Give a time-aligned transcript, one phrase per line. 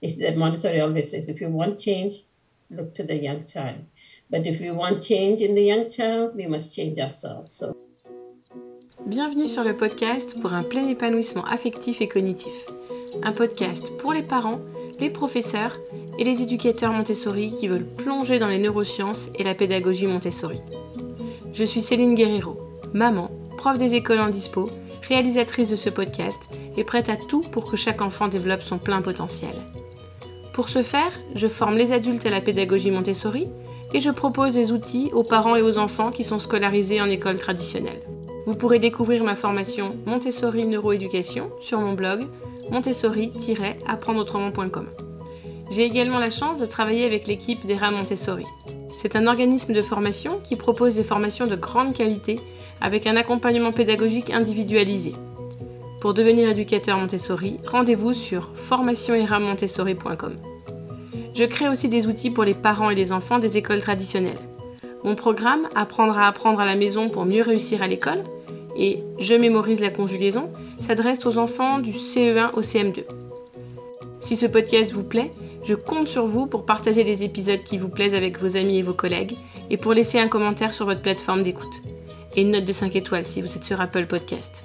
[0.00, 2.14] It's, Montessori always says, if you want change,
[2.70, 3.78] look to the young child.
[4.30, 7.50] But if we want change in the young child, we must change ourselves.
[7.50, 7.74] So.
[9.06, 12.66] Bienvenue sur le podcast pour un plein épanouissement affectif et cognitif.
[13.24, 14.60] Un podcast pour les parents,
[15.00, 15.76] les professeurs
[16.18, 20.58] et les éducateurs Montessori qui veulent plonger dans les neurosciences et la pédagogie Montessori.
[21.54, 22.56] Je suis Céline Guerrero,
[22.92, 24.70] maman, prof des écoles en dispo,
[25.08, 26.40] réalisatrice de ce podcast
[26.76, 29.54] et prête à tout pour que chaque enfant développe son plein potentiel.
[30.58, 33.46] Pour ce faire, je forme les adultes à la pédagogie Montessori
[33.94, 37.38] et je propose des outils aux parents et aux enfants qui sont scolarisés en école
[37.38, 38.00] traditionnelle.
[38.44, 42.26] Vous pourrez découvrir ma formation Montessori Neuroéducation sur mon blog
[42.72, 44.86] montessori-apprendreautrement.com.
[45.70, 48.46] J'ai également la chance de travailler avec l'équipe d'ERA Montessori.
[49.00, 52.40] C'est un organisme de formation qui propose des formations de grande qualité
[52.80, 55.14] avec un accompagnement pédagogique individualisé.
[56.00, 60.36] Pour devenir éducateur Montessori, rendez-vous sur formationeramontessori.com.
[61.34, 64.38] Je crée aussi des outils pour les parents et les enfants des écoles traditionnelles.
[65.02, 68.22] Mon programme Apprendre à apprendre à la maison pour mieux réussir à l'école
[68.76, 73.04] et Je mémorise la conjugaison s'adresse aux enfants du CE1 au CM2.
[74.20, 75.32] Si ce podcast vous plaît,
[75.64, 78.82] je compte sur vous pour partager les épisodes qui vous plaisent avec vos amis et
[78.82, 79.36] vos collègues
[79.70, 81.82] et pour laisser un commentaire sur votre plateforme d'écoute.
[82.36, 84.62] Et une note de 5 étoiles si vous êtes sur Apple Podcast.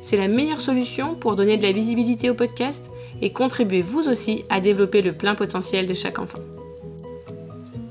[0.00, 4.44] C'est la meilleure solution pour donner de la visibilité au podcast et contribuer vous aussi
[4.48, 6.38] à développer le plein potentiel de chaque enfant.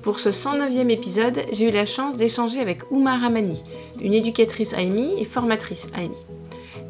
[0.01, 3.61] Pour ce 109e épisode, j'ai eu la chance d'échanger avec Ouma Ramani,
[4.01, 6.15] une éducatrice AMI et formatrice AMI.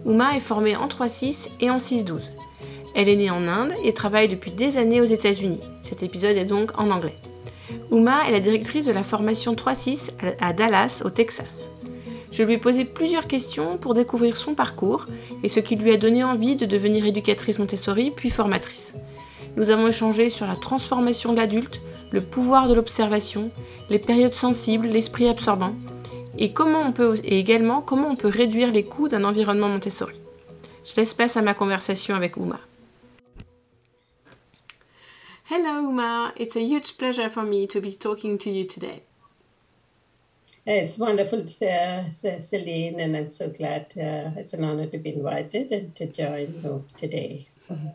[0.06, 2.22] Ouma est formée en 3-6 et en 6-12.
[2.94, 5.60] Elle est née en Inde et travaille depuis des années aux États-Unis.
[5.82, 7.16] Cet épisode est donc en anglais.
[7.92, 11.70] Ouma est la directrice de la formation 3-6 à Dallas, au Texas.
[12.32, 15.06] Je lui ai posé plusieurs questions pour découvrir son parcours
[15.44, 18.94] et ce qui lui a donné envie de devenir éducatrice Montessori puis formatrice.
[19.56, 23.50] Nous avons échangé sur la transformation de l'adulte, le pouvoir de l'observation,
[23.90, 25.74] les périodes sensibles, l'esprit absorbant,
[26.38, 30.16] et, on peut, également comment on peut réduire les coûts d'un environnement Montessori.
[30.86, 32.60] Je laisse place à ma conversation avec Uma.
[35.50, 39.02] Hello Uma, it's a huge pleasure for me to be talking to you today.
[40.70, 45.72] It's wonderful, uh, Celine, and I'm so glad uh, it's an honor to be invited
[45.72, 47.88] and to join you today mm-hmm.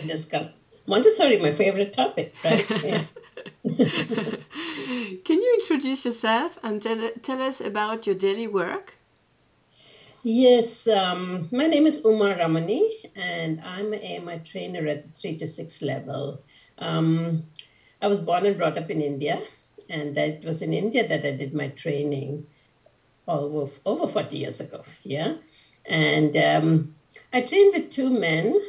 [0.00, 2.66] and discuss Montessori, my favorite topic, right?
[5.22, 8.94] Can you introduce yourself and tell, tell us about your daily work?
[10.22, 15.36] Yes, um, my name is Uma Ramani, and I'm a AMI trainer at the three
[15.36, 16.40] to six level.
[16.78, 17.44] Um,
[18.00, 19.42] I was born and brought up in India,
[19.88, 22.46] and that was in India that I did my training
[23.26, 24.82] over, over 40 years ago.
[25.02, 25.36] Yeah.
[25.86, 26.94] And um,
[27.32, 28.60] I trained with two men,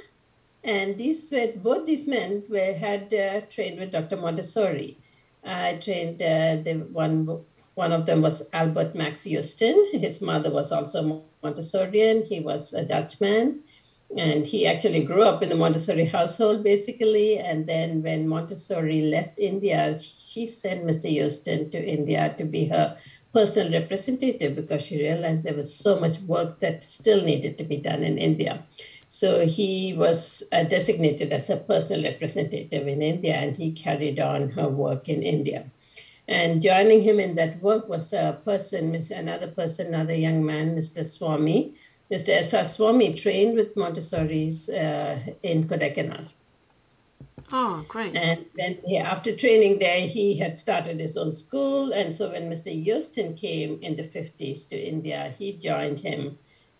[0.64, 4.18] and these were both these men were had uh, trained with Dr.
[4.18, 4.98] Montessori.
[5.44, 9.88] I trained uh, the one one of them was Albert Max Joosten.
[9.92, 12.26] His mother was also Montessorian.
[12.26, 13.62] He was a Dutchman.
[14.16, 17.38] And he actually grew up in the Montessori household, basically.
[17.38, 21.14] And then when Montessori left India, she sent Mr.
[21.14, 22.98] Joosten to India to be her
[23.34, 27.76] personal representative because she realized there was so much work that still needed to be
[27.76, 28.64] done in India.
[29.10, 34.52] So he was uh, designated as a personal representative in India and he carried on
[34.52, 35.66] her work in India.
[36.28, 41.06] And joining him in that work was a person, another person, another young man, Mr.
[41.06, 41.76] Swami,
[42.12, 42.30] Mr.
[42.30, 42.66] S.R.
[42.66, 46.30] Swami trained with Montessori's uh, in Kodaikanal.
[47.52, 48.16] Oh, great.
[48.16, 51.92] And then yeah, after training there, he had started his own school.
[51.92, 52.72] And so when Mr.
[52.84, 56.38] Joosten came in the 50s to India, he joined him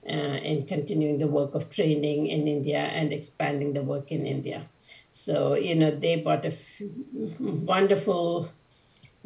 [0.08, 4.68] uh, in continuing the work of training in India and expanding the work in India.
[5.12, 6.54] So, you know, they brought a
[7.40, 8.50] wonderful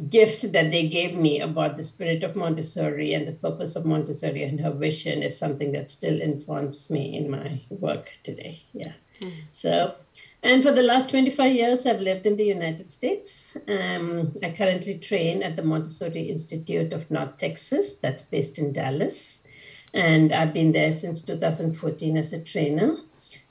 [0.08, 4.44] gift that they gave me about the spirit of Montessori and the purpose of Montessori
[4.44, 8.62] and her vision is something that still informs me in my work today.
[8.74, 8.94] Yeah.
[9.20, 9.32] Mm.
[9.52, 9.96] So,
[10.42, 13.57] and for the last 25 years, I've lived in the United States.
[13.68, 19.46] Um, I currently train at the Montessori Institute of North Texas, that's based in Dallas.
[19.94, 23.00] And I've been there since 2014 as a trainer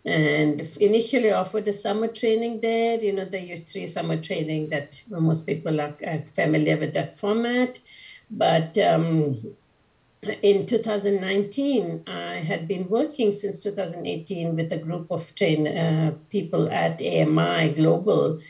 [0.05, 2.99] and initially offered a summer training there.
[2.99, 5.95] You know, the year three summer training that most people are,
[6.35, 7.81] familiar with that format.
[8.31, 9.57] But um,
[10.43, 16.71] in 2019, I had been working since 2018 with a group of train uh, people
[16.71, 18.41] at AMI Global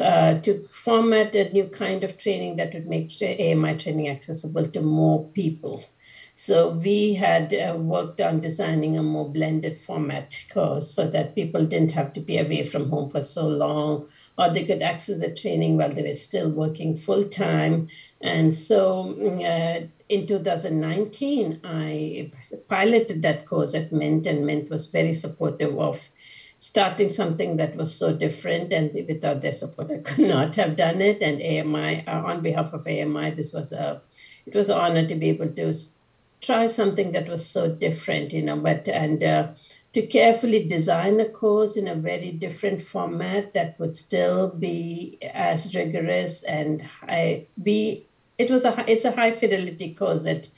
[0.00, 4.80] uh, to format a new kind of training that would make AMI training accessible to
[4.80, 5.84] more people.
[6.34, 11.66] So we had uh, worked on designing a more blended format course so that people
[11.66, 14.06] didn't have to be away from home for so long
[14.40, 17.88] or they could access the training while they were still working full time.
[18.22, 22.32] And so uh, in 2019, I
[22.68, 26.08] piloted that course at Mint, and Mint was very supportive of
[26.58, 28.72] starting something that was so different.
[28.72, 31.22] And without their support, I could not have done it.
[31.22, 34.00] And AMI, uh, on behalf of AMI, this was a
[34.46, 35.72] it was an honor to be able to
[36.40, 38.56] try something that was so different, you know.
[38.56, 39.48] But and uh,
[39.92, 45.74] to carefully design a course in a very different format that would still be as
[45.74, 48.06] rigorous and high, be
[48.38, 50.48] it was a it's a high fidelity course that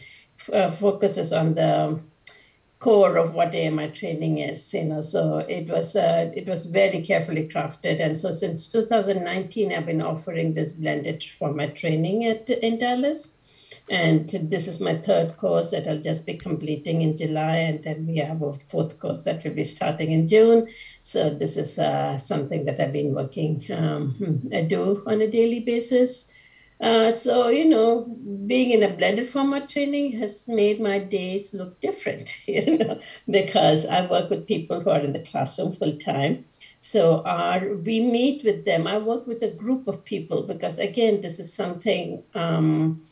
[0.53, 1.99] uh, focuses on the
[2.79, 7.01] core of what AMI training is you know so it was uh, it was very
[7.01, 12.79] carefully crafted and so since 2019 I've been offering this blended format training at in
[12.79, 13.39] Dallas
[13.93, 17.57] and this is my third course that I'll just be completing in July.
[17.57, 20.67] And then we have a fourth course that will be starting in June.
[21.03, 25.61] So this is uh, something that I've been working, um, I do on a daily
[25.61, 26.31] basis.
[26.81, 28.07] Uh, so, you know,
[28.47, 32.99] being in a blended format training has made my days look different, you know,
[33.29, 36.47] because I work with people who are in the classroom full time.
[36.79, 38.87] So our, we meet with them.
[38.87, 43.03] I work with a group of people because, again, this is something um,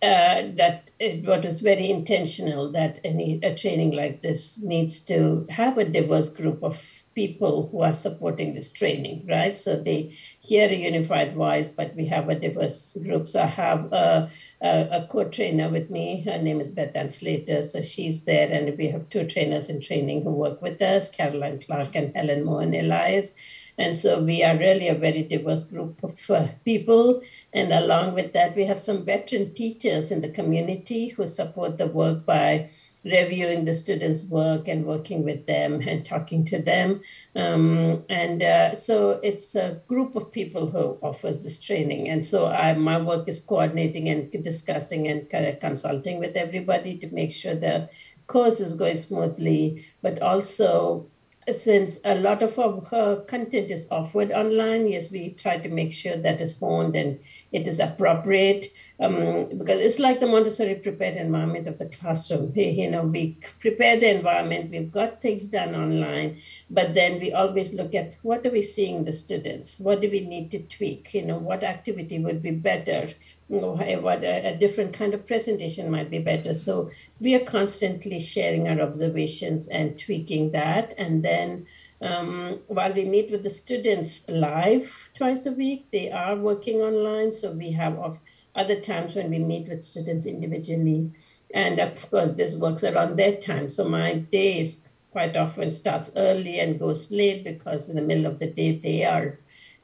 [0.00, 5.46] uh, that it, what was very intentional that any a training like this needs to
[5.50, 9.58] have a diverse group of people who are supporting this training, right?
[9.58, 13.26] So they hear a unified voice, but we have a diverse group.
[13.26, 14.30] So I have a,
[14.60, 16.22] a, a co-trainer with me.
[16.22, 17.62] Her name is Beth Ann Slater.
[17.62, 21.58] So she's there, and we have two trainers in training who work with us, Caroline
[21.58, 23.34] Clark and Helen Mohan Elias.
[23.78, 27.22] And so we are really a very diverse group of uh, people.
[27.52, 31.86] And along with that, we have some veteran teachers in the community who support the
[31.86, 32.70] work by
[33.04, 37.00] reviewing the students' work and working with them and talking to them.
[37.36, 42.08] Um, and uh, so it's a group of people who offers this training.
[42.08, 46.98] And so I, my work is coordinating and discussing and kind of consulting with everybody
[46.98, 47.88] to make sure the
[48.26, 51.06] course is going smoothly, but also
[51.52, 56.16] since a lot of our content is offered online, yes, we try to make sure
[56.16, 57.20] that is found and
[57.52, 58.66] it is appropriate.
[59.00, 62.52] Um, because it's like the Montessori prepared environment of the classroom.
[62.56, 67.74] You know, we prepare the environment, we've got things done online, but then we always
[67.74, 69.78] look at what are we seeing the students?
[69.78, 71.14] What do we need to tweak?
[71.14, 73.10] You know, what activity would be better?
[73.48, 76.52] You know, what a, a different kind of presentation might be better.
[76.52, 76.90] So
[77.20, 80.92] we are constantly sharing our observations and tweaking that.
[80.98, 81.66] And then
[82.00, 87.32] um, while we meet with the students live twice a week, they are working online.
[87.32, 88.18] So we have of
[88.58, 91.10] other times when we meet with students individually.
[91.54, 93.68] And of course, this works around their time.
[93.68, 98.38] So my days quite often starts early and goes late because in the middle of
[98.38, 99.38] the day they are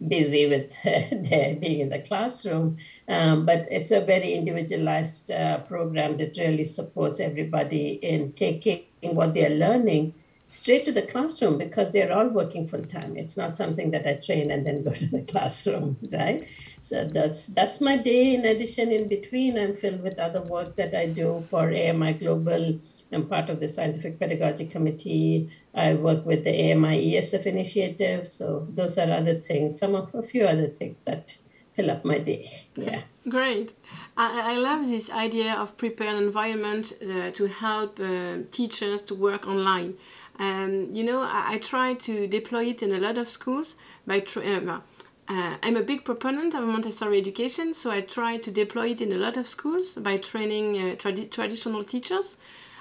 [0.06, 2.76] busy with their being in the classroom.
[3.08, 9.34] Um, but it's a very individualized uh, program that really supports everybody in taking what
[9.34, 10.14] they're learning
[10.54, 13.16] straight to the classroom because they're all working full time.
[13.16, 16.48] It's not something that I train and then go to the classroom, right?
[16.80, 18.34] So that's that's my day.
[18.34, 22.80] In addition, in between, I'm filled with other work that I do for AMI Global.
[23.12, 25.50] I'm part of the Scientific Pedagogy Committee.
[25.74, 28.26] I work with the AMI ESF initiative.
[28.28, 31.36] So those are other things, some of a few other things that
[31.74, 32.48] fill up my day.
[32.76, 33.02] Yeah.
[33.28, 33.74] Great.
[34.16, 39.46] I, I love this idea of prepared environment uh, to help uh, teachers to work
[39.46, 39.94] online.
[40.38, 43.76] Um, you know, I, I, try to deploy it in a lot of schools
[44.06, 44.24] by.
[44.36, 44.80] Uh,
[45.26, 49.12] uh, I'm a big proponent of Montessori education, so I try to deploy it in
[49.12, 52.36] a lot of schools by training uh, tradi- traditional teachers.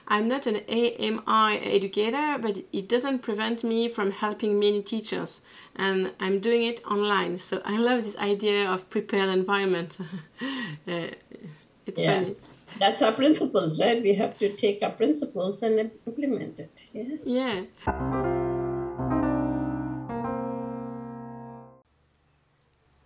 [0.09, 5.41] I'm not an AMI educator, but it doesn't prevent me from helping many teachers,
[5.77, 7.37] and I'm doing it online.
[7.37, 9.99] So I love this idea of prepared environment.
[10.41, 11.07] uh,
[11.85, 12.19] it's yeah.
[12.19, 12.35] funny
[12.79, 14.01] that's our principles, right?
[14.01, 16.87] We have to take our principles and implement it.
[16.93, 17.03] Yeah?
[17.25, 17.61] Yeah.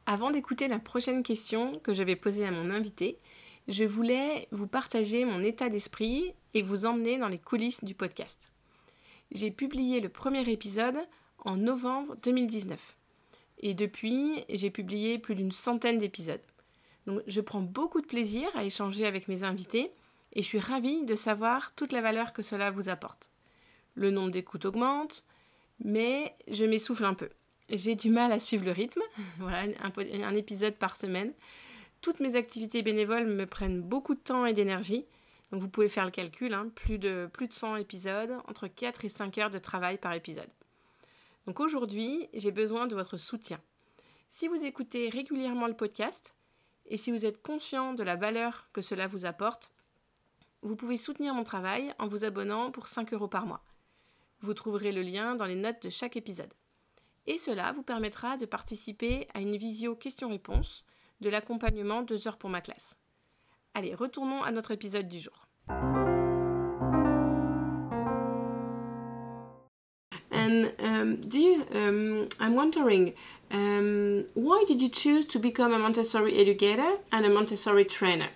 [0.06, 3.20] Avant d'écouter la prochaine question que je vais poser à mon invité,
[3.68, 8.52] je voulais vous partager mon état d'esprit et vous emmener dans les coulisses du podcast.
[9.32, 10.98] J'ai publié le premier épisode
[11.44, 12.96] en novembre 2019
[13.60, 16.42] et depuis, j'ai publié plus d'une centaine d'épisodes.
[17.26, 19.92] Je prends beaucoup de plaisir à échanger avec mes invités
[20.34, 23.32] et je suis ravie de savoir toute la valeur que cela vous apporte.
[23.96, 25.26] Le nombre d'écoutes augmente,
[25.84, 27.30] mais je m'essouffle un peu.
[27.70, 29.02] J'ai du mal à suivre le rythme,
[29.40, 31.34] voilà, un, un épisode par semaine.
[32.02, 35.06] Toutes mes activités bénévoles me prennent beaucoup de temps et d'énergie,
[35.52, 39.06] Donc vous pouvez faire le calcul, hein, plus, de, plus de 100 épisodes, entre 4
[39.06, 40.50] et 5 heures de travail par épisode.
[41.48, 43.60] Donc aujourd'hui, j'ai besoin de votre soutien.
[44.30, 46.36] Si vous écoutez régulièrement le podcast
[46.88, 49.72] et si vous êtes conscient de la valeur que cela vous apporte,
[50.62, 53.64] vous pouvez soutenir mon travail en vous abonnant pour 5 euros par mois.
[54.42, 56.54] Vous trouverez le lien dans les notes de chaque épisode.
[57.26, 60.86] Et cela vous permettra de participer à une visio question-réponse
[61.20, 62.96] de l'accompagnement 2 heures pour ma classe.
[63.74, 65.48] Allez, retournons à notre épisode du jour.
[70.32, 73.14] Um, um, wondering,
[73.52, 78.30] um, why did you choose to become a Montessori educator and a Montessori trainer?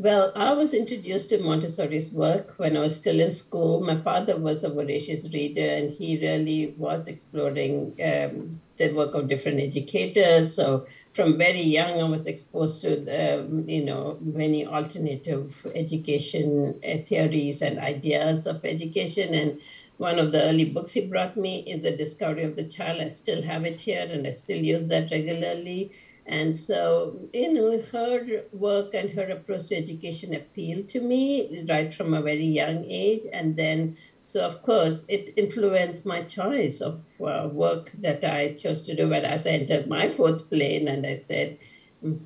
[0.00, 3.82] Well, I was introduced to Montessori's work when I was still in school.
[3.82, 9.28] My father was a voracious reader, and he really was exploring um, the work of
[9.28, 10.54] different educators.
[10.54, 17.04] So, from very young, I was exposed to um, you know many alternative education uh,
[17.04, 19.34] theories and ideas of education.
[19.34, 19.60] And
[20.00, 23.00] one of the early books he brought me is The Discovery of the Child.
[23.00, 25.92] I still have it here, and I still use that regularly
[26.30, 31.92] and so, you know, her work and her approach to education appealed to me right
[31.92, 33.22] from a very young age.
[33.32, 38.82] And then, so of course, it influenced my choice of uh, work that I chose
[38.84, 39.08] to do.
[39.08, 41.58] But as I entered my fourth plane, and I said,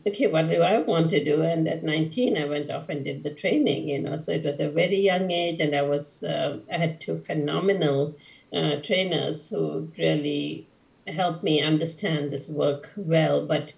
[0.07, 1.43] okay, what do I want to do?
[1.43, 4.17] And at 19, I went off and did the training, you know.
[4.17, 8.17] So it was a very young age, and I was, uh, I had two phenomenal
[8.53, 10.69] uh, trainers who really
[11.07, 13.47] helped me understand this work well.
[13.47, 13.75] But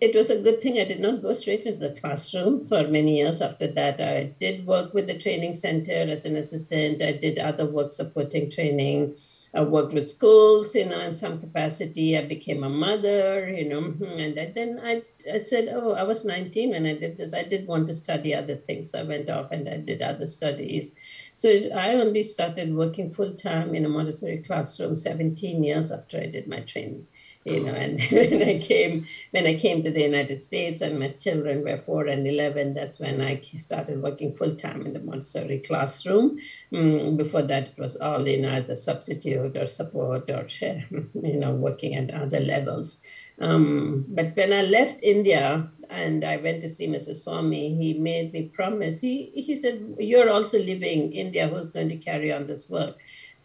[0.00, 3.18] it was a good thing I did not go straight into the classroom for many
[3.18, 4.00] years after that.
[4.00, 7.02] I did work with the training center as an assistant.
[7.02, 9.16] I did other work supporting training.
[9.54, 12.18] I worked with schools, you know, in some capacity.
[12.18, 15.02] I became a mother, you know, mm-hmm, and then I,
[15.32, 17.32] I said, oh, I was 19 when I did this.
[17.32, 18.94] I did want to study other things.
[18.94, 20.94] I went off and I did other studies.
[21.34, 26.26] So I only started working full time in a Montessori classroom 17 years after I
[26.26, 27.06] did my training
[27.48, 31.08] you know and when i came when i came to the united states and my
[31.08, 36.38] children were 4 and 11 that's when i started working full-time in the montessori classroom
[36.72, 41.94] mm, before that it was all in either substitute or support or you know working
[41.94, 43.00] at other levels
[43.40, 47.24] um, but when i left india and I went to see Mrs.
[47.24, 49.00] Swami, he made me promise.
[49.00, 51.48] He, he said, You're also leaving India.
[51.48, 52.98] Who's going to carry on this work?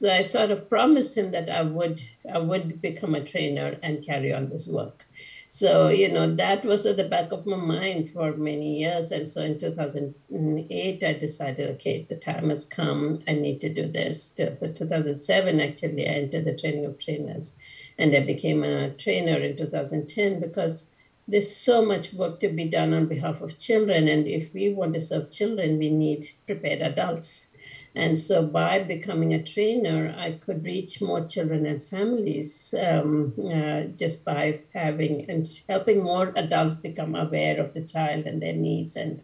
[0.03, 4.05] So I sort of promised him that I would I would become a trainer and
[4.05, 5.05] carry on this work.
[5.47, 9.29] So you know that was at the back of my mind for many years, and
[9.29, 13.23] so in 2008 I decided, okay, the time has come.
[13.29, 14.33] I need to do this.
[14.35, 17.55] So 2007 actually I entered the training of trainers,
[17.97, 20.89] and I became a trainer in 2010 because
[21.29, 24.95] there's so much work to be done on behalf of children, and if we want
[24.95, 27.47] to serve children, we need prepared adults
[27.95, 33.83] and so by becoming a trainer, I could reach more children and families um, uh,
[33.95, 38.95] just by having and helping more adults become aware of the child and their needs
[38.95, 39.21] and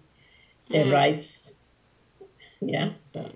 [0.69, 0.93] their mm.
[0.93, 1.55] rights.
[2.61, 3.31] Yeah, so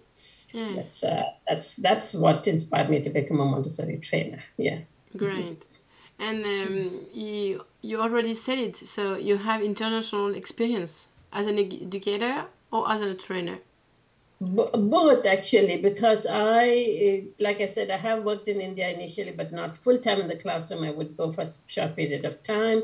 [0.54, 0.76] mm.
[0.76, 4.44] that's uh, that's that's what inspired me to become a Montessori trainer.
[4.58, 4.82] Yeah.
[5.18, 5.66] Great.
[6.20, 8.76] And um, you you already said it.
[8.76, 13.58] So you have international experience as an educator or as a trainer
[14.44, 19.78] both actually because i like i said i have worked in india initially but not
[19.78, 20.84] full time in the classroom.
[20.84, 22.84] I would go for a short period of time.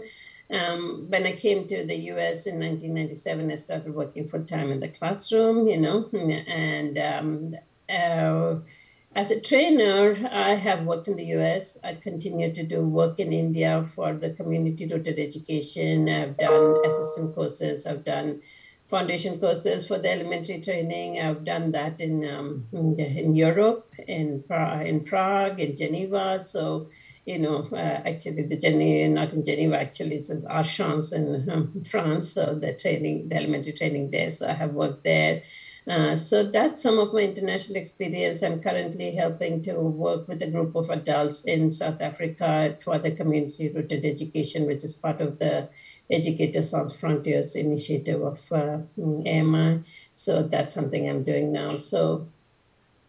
[0.52, 4.80] Um, when i came to the us in 1997 i started working full time in
[4.80, 6.10] the classroom you know
[6.48, 7.56] and um,
[7.88, 8.56] uh,
[9.16, 13.32] as a trainer i have worked in the us i continue to do work in
[13.32, 16.10] india for the community rooted education.
[16.10, 17.86] I've done assistant courses.
[17.86, 18.42] I've done
[18.90, 21.22] foundation courses for the elementary training.
[21.22, 26.40] I've done that in um, in Europe, in pra- in Prague, in Geneva.
[26.44, 26.90] So,
[27.26, 31.84] you know, uh, actually the Geneva, not in Geneva, actually it's in Archamps in um,
[31.84, 32.34] France.
[32.34, 34.32] So the training, the elementary training there.
[34.32, 35.44] So I have worked there.
[35.88, 38.44] Uh, so that's some of my international experience.
[38.44, 43.12] I'm currently helping to work with a group of adults in South Africa for the
[43.12, 45.70] community rooted education, which is part of the
[46.12, 49.84] Educators Sans Frontiers initiative of uh, AMI.
[50.14, 51.76] So that's something I'm doing now.
[51.76, 52.28] So,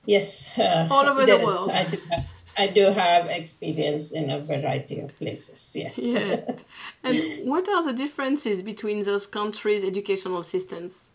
[0.05, 1.71] yes, uh, all over the world.
[1.71, 2.27] I do, have,
[2.59, 5.73] I do have experience in a variety of places.
[5.75, 5.97] Yes.
[5.97, 6.41] Yeah.
[7.03, 11.09] and what are the differences between those countries' educational systems?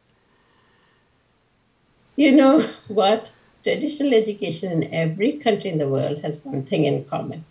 [2.15, 3.31] You know what?
[3.63, 7.45] Traditional education in every country in the world has one thing in common.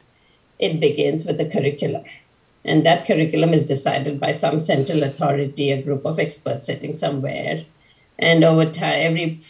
[0.58, 2.04] It begins with the curriculum
[2.64, 7.66] And that curriculum is decided by some central authority, a group of experts sitting somewhere.
[8.18, 9.40] And over time, every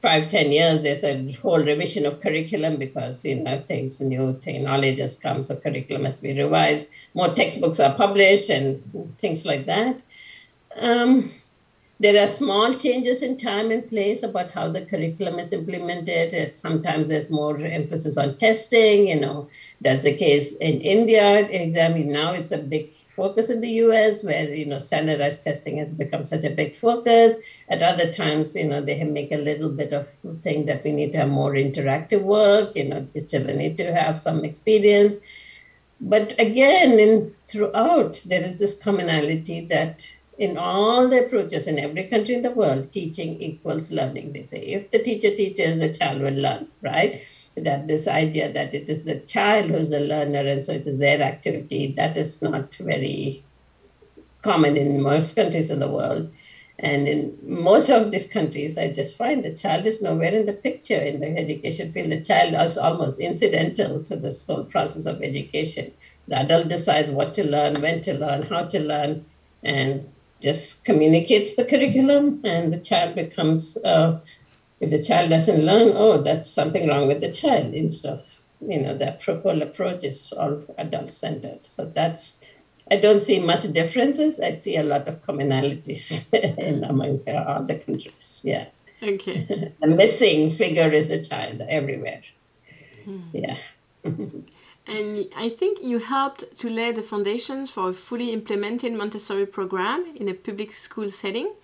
[0.00, 4.64] five, ten years, there's a whole revision of curriculum because, you know, things, new thing,
[4.64, 6.92] knowledge has come, so curriculum has been revised.
[7.14, 8.82] More textbooks are published and
[9.18, 10.00] things like that.
[10.76, 11.30] Um,
[12.04, 16.58] there are small changes in time and place about how the curriculum is implemented.
[16.58, 19.08] Sometimes there's more emphasis on testing.
[19.08, 19.48] You know,
[19.80, 21.48] that's the case in India.
[21.48, 25.94] Examine now it's a big focus in the US where, you know, standardized testing has
[25.94, 27.38] become such a big focus.
[27.70, 30.06] At other times, you know, they make a little bit of
[30.42, 32.76] thing that we need to have more interactive work.
[32.76, 35.20] You know, the children need to have some experience.
[36.02, 40.06] But again, in throughout, there is this commonality that
[40.38, 44.32] in all the approaches in every country in the world, teaching equals learning.
[44.32, 47.22] They say if the teacher teaches, the child will learn, right?
[47.56, 50.98] That this idea that it is the child who's the learner and so it is
[50.98, 53.44] their activity, that is not very
[54.42, 56.32] common in most countries in the world.
[56.78, 60.52] And in most of these countries, I just find the child is nowhere in the
[60.52, 62.10] picture in the education field.
[62.10, 65.92] The child is almost incidental to this whole process of education.
[66.26, 69.24] The adult decides what to learn, when to learn, how to learn,
[69.62, 70.04] and
[70.44, 74.20] just communicates the curriculum and the child becomes uh,
[74.80, 78.20] if the child doesn't learn oh that's something wrong with the child instead of
[78.72, 79.10] you know the
[79.42, 81.64] whole approach is all adult centered.
[81.64, 82.40] So that's
[82.90, 84.40] i don't see much differences.
[84.40, 86.32] I see a lot of commonalities
[86.68, 88.66] in among all the countries yeah.
[89.02, 89.38] Okay
[89.80, 92.22] the missing figure is the child everywhere.
[93.04, 93.20] Hmm.
[93.32, 93.58] yeah
[94.86, 100.12] And I think you helped to lay the foundations for a fully implemented Montessori program
[100.14, 101.54] in a public school setting.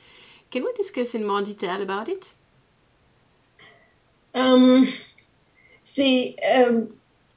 [0.51, 2.35] Can we discuss in more detail about it?
[4.35, 4.93] Um,
[5.83, 6.95] see, um,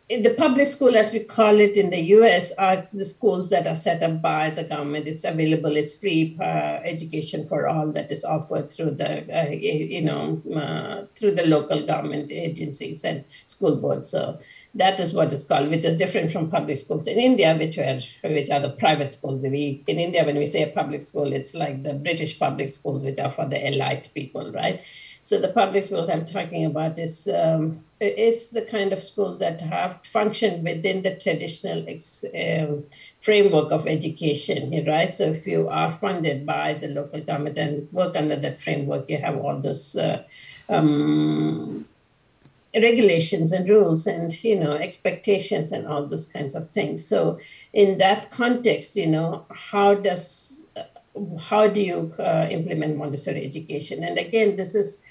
[0.09, 3.75] the public school, as we call it in the US, are the schools that are
[3.75, 5.07] set up by the government.
[5.07, 5.75] It's available.
[5.75, 11.05] It's free uh, education for all that is offered through the, uh, you know, uh,
[11.15, 14.09] through the local government agencies and school boards.
[14.09, 14.39] So
[14.75, 18.00] that is what is called, which is different from public schools in India, which were
[18.24, 19.44] which are the private schools.
[19.44, 23.03] We in India, when we say a public school, it's like the British public schools,
[23.03, 24.81] which are for the elite people, right?
[25.22, 29.62] So the public schools I'm talking about is um, is the kind of schools that
[29.62, 32.86] have functioned within the traditional ex, um,
[33.20, 35.14] framework of education, right?
[35.14, 39.20] So if you are funded by the local government and work under that framework, you
[39.20, 39.96] have all those.
[39.96, 40.24] Uh,
[40.68, 41.86] um,
[42.75, 47.05] regulations and rules and you know expectations and all those kinds of things.
[47.05, 47.40] So
[47.72, 50.70] in that context you know how does
[51.40, 54.03] how do you uh, implement montessori education?
[54.03, 55.01] And again this is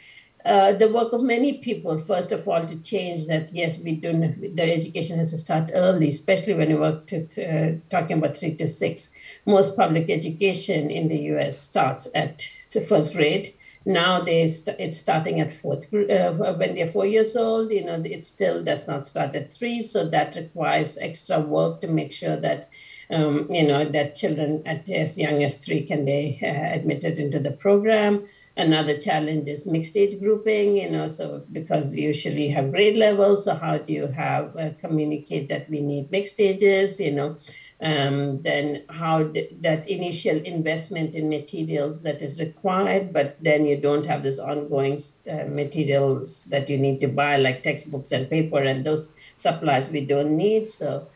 [0.45, 4.13] uh, the work of many people first of all to change that yes we do
[4.57, 8.57] the education has to start early especially when you work to, uh, talking about three
[8.57, 9.11] to six.
[9.47, 14.99] Most public education in the us starts at the first grade now they st- it's
[14.99, 19.05] starting at fourth uh, when they're four years old you know it still does not
[19.07, 22.71] start at three so that requires extra work to make sure that
[23.11, 27.39] um, you know that children at as young as three can be uh, admitted into
[27.39, 28.25] the program.
[28.57, 33.45] Another challenge is mixed age grouping you know so because usually you have grade levels
[33.47, 37.37] so how do you have uh, communicate that we need mixed ages you know
[37.83, 43.77] um, then how d- that initial investment in materials that is required, but then you
[43.77, 44.97] don't have this ongoing
[45.29, 50.07] uh, materials that you need to buy, like textbooks and paper and those supplies we
[50.07, 50.69] don't need.
[50.69, 51.09] So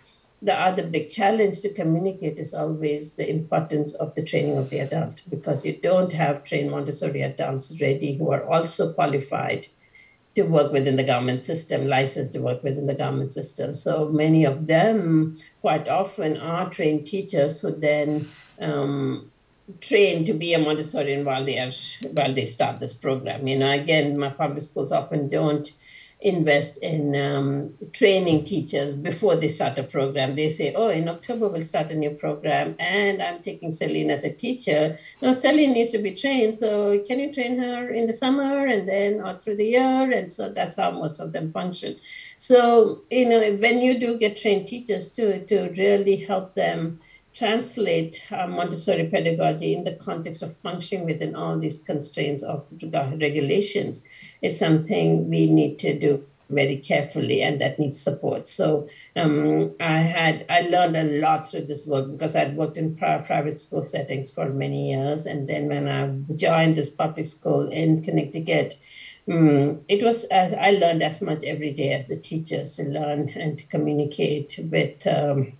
[0.42, 4.80] the other big challenge to communicate is always the importance of the training of the
[4.80, 9.68] adult because you don't have trained Montessori adults ready who are also qualified
[10.36, 13.74] to work within the government system, licensed to work within the government system.
[13.74, 18.28] So many of them, quite often, are trained teachers who then
[18.60, 19.30] um,
[19.80, 21.72] train to be a Montessorian while they are
[22.12, 23.46] while they start this program.
[23.46, 25.66] You know, again, my public schools often don't
[26.20, 30.34] invest in um, training teachers before they start a program.
[30.34, 34.24] They say, oh, in October we'll start a new program and I'm taking Celine as
[34.24, 34.98] a teacher.
[35.20, 36.56] Now, Celine needs to be trained.
[36.56, 40.10] So can you train her in the summer and then or through the year?
[40.10, 41.96] And so that's how most of them function.
[42.38, 47.00] So, you know, when you do get trained teachers to, to really help them
[47.36, 53.18] translate uh, Montessori pedagogy in the context of functioning within all these constraints of the
[53.20, 54.02] regulations
[54.40, 58.46] is something we need to do very carefully and that needs support.
[58.46, 62.96] So um, i had i learned a lot through this work because i'd worked in
[62.96, 65.26] pri- private school settings for many years.
[65.26, 68.78] And then when i joined this public school in connecticut
[69.28, 73.28] um, it was as i learned as much every day as the teachers to learn
[73.30, 75.52] and to communicate with um,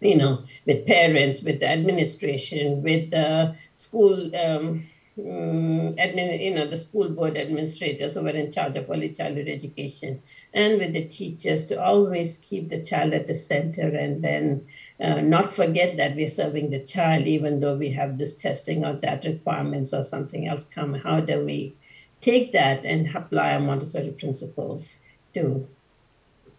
[0.00, 4.34] you know, with parents, with the administration, with the school.
[4.36, 4.86] Um,
[5.18, 9.48] um, admin, you know, the school board administrators who were in charge of early childhood
[9.48, 14.66] education, and with the teachers to always keep the child at the center and then
[15.00, 18.92] uh, not forget that we're serving the child, even though we have this testing or
[18.94, 20.94] that requirements or something else come.
[20.94, 21.74] How do we
[22.20, 24.98] take that and apply our Montessori principles
[25.32, 25.66] to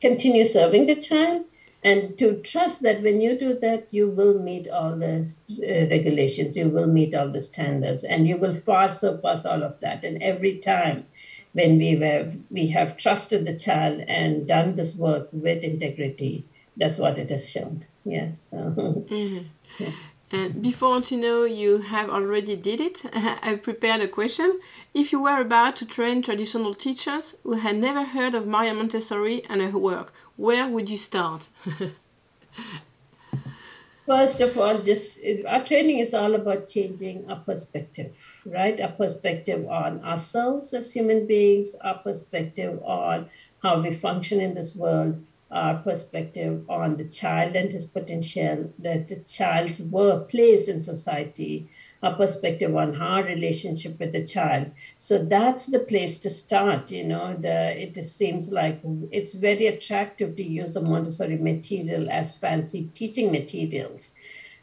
[0.02, 1.45] continue serving the child?
[1.84, 6.58] And to trust that when you do that you will meet all the uh, regulations
[6.58, 10.22] you will meet all the standards and you will far surpass all of that and
[10.22, 11.06] every time
[11.54, 16.98] when we have we have trusted the child and done this work with integrity that's
[16.98, 19.46] what it has shown yeah so mm-hmm.
[19.78, 19.92] yeah.
[20.30, 24.60] And before to know you have already did it, I prepared a question.
[24.94, 29.46] If you were about to train traditional teachers who had never heard of Maria Montessori
[29.46, 31.50] and her work, where would you start?
[34.06, 38.80] First of all, just our training is all about changing our perspective, right?
[38.80, 43.30] Our perspective on ourselves as human beings, our perspective on
[43.62, 49.10] how we function in this world, our perspective on the child and his potential, that
[49.10, 51.67] the child's work, place in society,
[52.04, 54.72] a perspective on our relationship with the child.
[55.00, 56.92] So that's the place to start.
[56.92, 58.82] You know, the it seems like
[59.12, 64.14] it's very attractive to use the Montessori material as fancy teaching materials.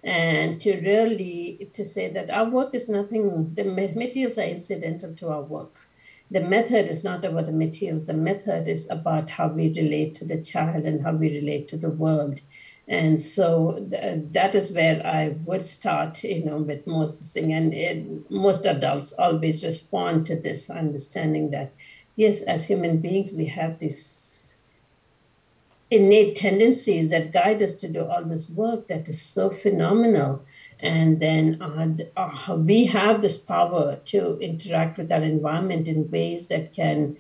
[0.03, 5.29] And to really to say that our work is nothing, the materials are incidental to
[5.31, 5.89] our work.
[6.31, 8.07] The method is not about the materials.
[8.07, 11.77] The method is about how we relate to the child and how we relate to
[11.77, 12.41] the world
[12.87, 17.53] and so th- that is where I would start, you know, with most thing.
[17.53, 21.73] And it, most adults always respond to this understanding that,
[22.15, 24.59] yes, as human beings, we have these
[25.91, 30.45] innate tendencies that guide us to do all this work that is so phenomenal.
[30.81, 31.89] And then uh,
[32.21, 37.17] uh, we have this power to interact with our environment in ways that can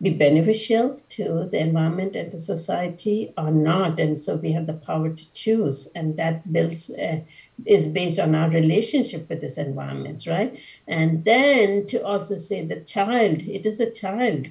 [0.00, 3.98] be beneficial to the environment and to society or not.
[3.98, 7.20] And so we have the power to choose and that builds uh,
[7.66, 10.56] is based on our relationship with this environment right?
[10.86, 14.46] And then to also say the child it is a child.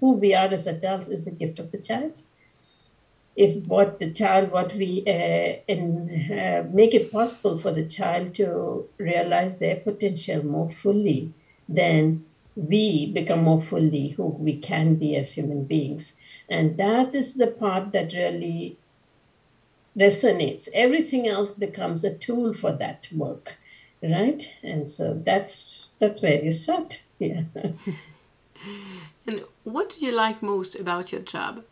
[0.00, 2.22] Who we are as adults is the gift of the child.
[3.36, 8.34] If what the child what we uh, in, uh, make it possible for the child
[8.36, 11.32] to realize their potential more fully
[11.68, 12.24] then
[12.56, 16.14] we become more fully who we can be as human beings.
[16.48, 18.78] And that is the part that really
[19.96, 20.68] resonates.
[20.74, 23.56] Everything else becomes a tool for that work,
[24.02, 24.42] right?
[24.62, 27.02] And so that's that's where you start.
[27.18, 27.42] Yeah.
[29.26, 31.64] and what do you like most about your job?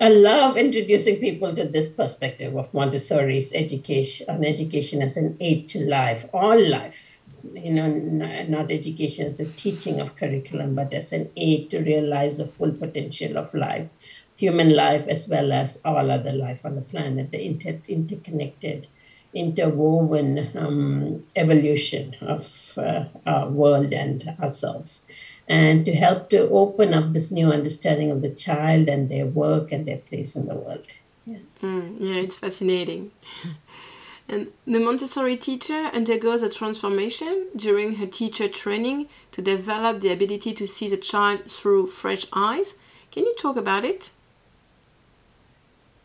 [0.00, 5.68] I love introducing people to this perspective of Montessori's education on education as an aid
[5.68, 7.13] to life, all life
[7.52, 12.38] you know, not education as a teaching of curriculum, but as an aid to realize
[12.38, 13.90] the full potential of life,
[14.36, 18.86] human life, as well as all other life on the planet, the inter- interconnected,
[19.32, 25.06] interwoven um, evolution of uh, our world and ourselves.
[25.46, 29.72] And to help to open up this new understanding of the child and their work
[29.72, 30.86] and their place in the world.
[31.26, 33.10] Yeah, mm, yeah it's fascinating.
[34.28, 40.54] And the Montessori teacher undergoes a transformation during her teacher training to develop the ability
[40.54, 42.74] to see the child through fresh eyes.
[43.12, 44.10] Can you talk about it?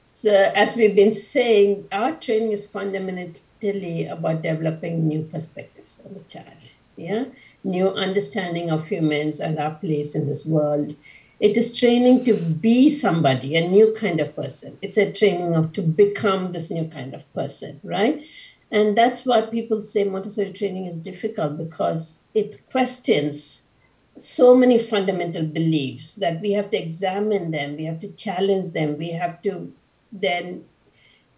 [0.09, 6.21] So, as we've been saying, our training is fundamentally about developing new perspectives on the
[6.21, 6.71] child.
[6.97, 7.25] Yeah,
[7.63, 10.97] new understanding of humans and our place in this world
[11.39, 14.77] it is training to be somebody a new kind of person.
[14.81, 18.23] It's a training of to become this new kind of person right?
[18.71, 23.69] And that's why people say montessori training is difficult because it questions
[24.17, 28.97] so many fundamental beliefs that we have to examine them we have to challenge them
[28.97, 29.71] we have to
[30.11, 30.65] then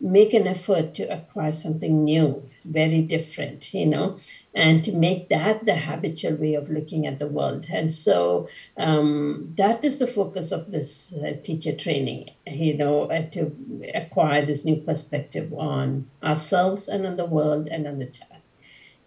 [0.02, 4.18] make an effort to acquire something new, very different, you know,
[4.54, 7.68] and to make that the habitual way of looking at the world.
[7.72, 13.24] And so um, that is the focus of this uh, teacher training, you know, uh,
[13.30, 13.56] to
[13.94, 18.42] acquire this new perspective on ourselves and on the world and on the child.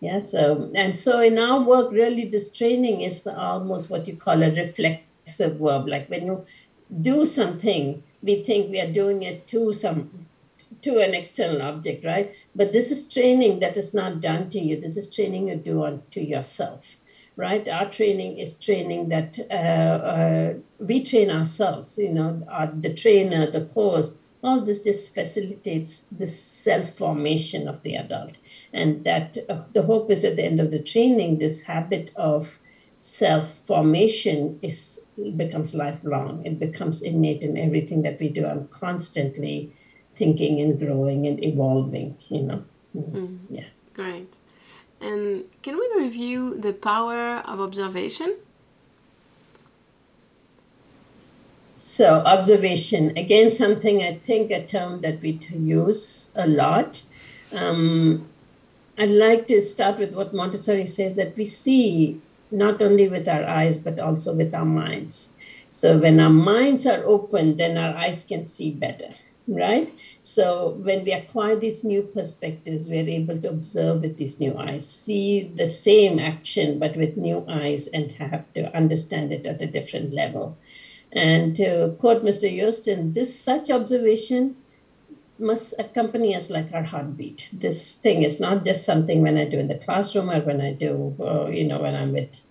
[0.00, 4.42] Yeah, so and so in our work, really, this training is almost what you call
[4.42, 5.88] a reflexive verb.
[5.88, 6.44] Like when you
[7.00, 10.23] do something, we think we are doing it to some
[10.84, 12.32] to an external object, right?
[12.54, 14.80] But this is training that is not done to you.
[14.80, 16.96] This is training you do on to yourself,
[17.36, 17.68] right?
[17.68, 21.98] Our training is training that uh, uh, we train ourselves.
[21.98, 27.82] You know, our, the trainer, the course all this just facilitates the self formation of
[27.82, 28.38] the adult.
[28.72, 32.58] And that uh, the hope is at the end of the training, this habit of
[32.98, 36.44] self formation is becomes lifelong.
[36.44, 38.46] It becomes innate in everything that we do.
[38.46, 39.72] I'm constantly
[40.14, 42.64] thinking and growing and evolving, you know.
[42.96, 43.38] Mm.
[43.50, 43.66] Yeah.
[43.92, 44.36] Great.
[45.00, 48.36] And can we review the power of observation?
[51.72, 57.02] So, observation, again, something I think a term that we use a lot.
[57.52, 58.26] Um,
[58.96, 63.44] I'd like to start with what Montessori says that we see not only with our
[63.44, 65.32] eyes, but also with our minds.
[65.70, 69.14] So, when our minds are open, then our eyes can see better,
[69.48, 69.92] right?
[70.22, 74.88] So, when we acquire these new perspectives, we're able to observe with these new eyes,
[74.88, 79.66] see the same action, but with new eyes, and have to understand it at a
[79.66, 80.58] different level.
[81.12, 82.50] And to quote Mr.
[82.50, 84.56] Joosten, this such observation
[85.38, 87.48] must accompany us like our heartbeat.
[87.52, 90.72] This thing is not just something when I do in the classroom or when I
[90.72, 92.44] do, uh, you know, when I'm with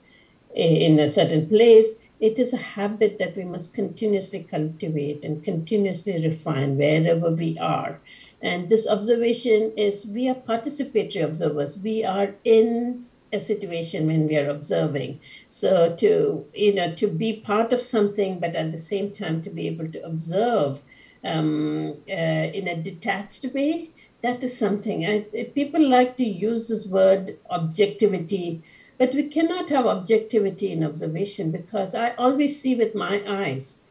[0.53, 1.95] in a certain place.
[2.23, 7.99] It is a habit that we must continuously cultivate and continuously refine wherever we are.
[8.41, 11.77] And this observation is we are participatory observers.
[11.83, 15.19] We are in a situation when we are observing.
[15.49, 19.49] So to you know to be part of something, but at the same time to
[19.49, 20.81] be able to observe
[21.25, 23.89] um, uh, in a detached way,
[24.21, 25.05] that is something.
[25.05, 28.63] I, people like to use this word objectivity,
[28.97, 33.81] but we cannot have objectivity in observation because I always see with my eyes.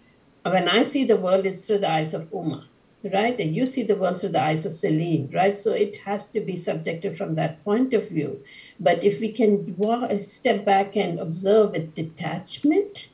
[0.42, 2.68] When I see the world, it's through the eyes of Uma
[3.10, 3.38] right?
[3.38, 5.58] And you see the world through the eyes of Celine, right?
[5.58, 8.42] So it has to be subjective from that point of view.
[8.78, 13.08] But if we can walk, step back and observe with detachment,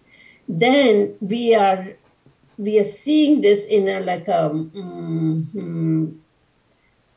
[0.48, 1.88] then we are
[2.56, 6.16] we are seeing this in a like a mm,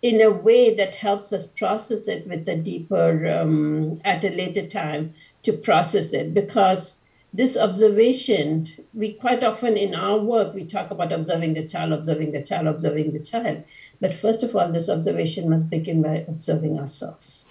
[0.02, 4.66] in a way that helps us process it with a deeper um, at a later
[4.66, 7.02] time to process it because
[7.34, 12.34] this observation, we quite often in our work, we talk about observing the child, observing
[12.34, 13.64] the child, observing the child.
[14.02, 17.50] But first of all, this observation must begin by observing ourselves.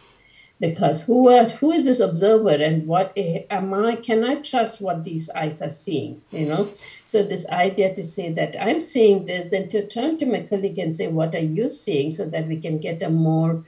[0.61, 3.96] Because who are, who is this observer and what am I?
[3.96, 6.20] Can I trust what these eyes are seeing?
[6.31, 6.68] You know,
[7.07, 10.79] so this idea to say that I'm seeing this, then to turn to my colleague
[10.79, 13.64] and say, "What are you seeing?" so that we can get a more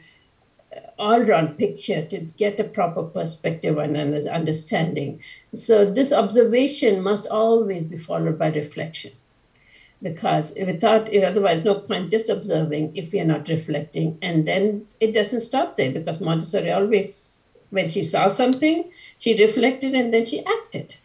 [0.76, 3.96] uh, all-round picture to get a proper perspective and
[4.28, 5.22] understanding.
[5.54, 9.12] So this observation must always be followed by reflection.
[10.02, 14.18] Because without otherwise no point just observing if we are not reflecting.
[14.20, 19.94] And then it doesn't stop there because Montessori always, when she saw something, she reflected
[19.94, 20.96] and then she acted.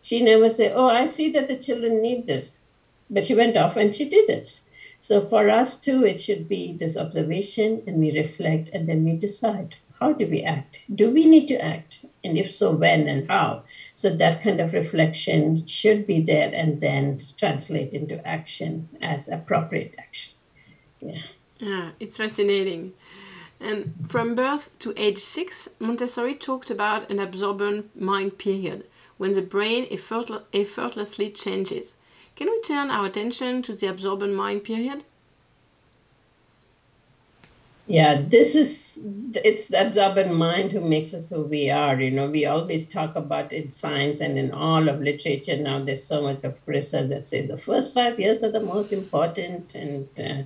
[0.00, 2.62] She never said, Oh, I see that the children need this.
[3.10, 4.62] But she went off and she did it.
[4.98, 9.16] So for us too, it should be this observation and we reflect and then we
[9.16, 10.84] decide how do we act?
[10.92, 12.04] Do we need to act?
[12.24, 13.62] And if so, when and how?
[13.94, 19.94] So that kind of reflection should be there and then translate into action as appropriate
[19.98, 20.32] action.
[21.00, 21.22] Yeah.
[21.58, 22.94] Yeah, it's fascinating.
[23.60, 28.84] And from birth to age six, Montessori talked about an absorbent mind period
[29.18, 29.86] when the brain
[30.52, 31.96] effortlessly changes.
[32.34, 35.04] Can we turn our attention to the absorbent mind period?
[37.86, 39.00] Yeah, this is
[39.44, 42.00] it's the absorbent mind who makes us who we are.
[42.00, 45.84] You know, we always talk about in science and in all of literature now.
[45.84, 49.74] There's so much of research that says the first five years are the most important,
[49.74, 50.44] and uh,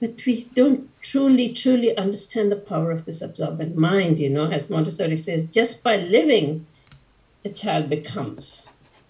[0.00, 4.18] but we don't truly, truly understand the power of this absorbent mind.
[4.18, 6.66] You know, as Montessori says, just by living,
[7.44, 8.65] a child becomes.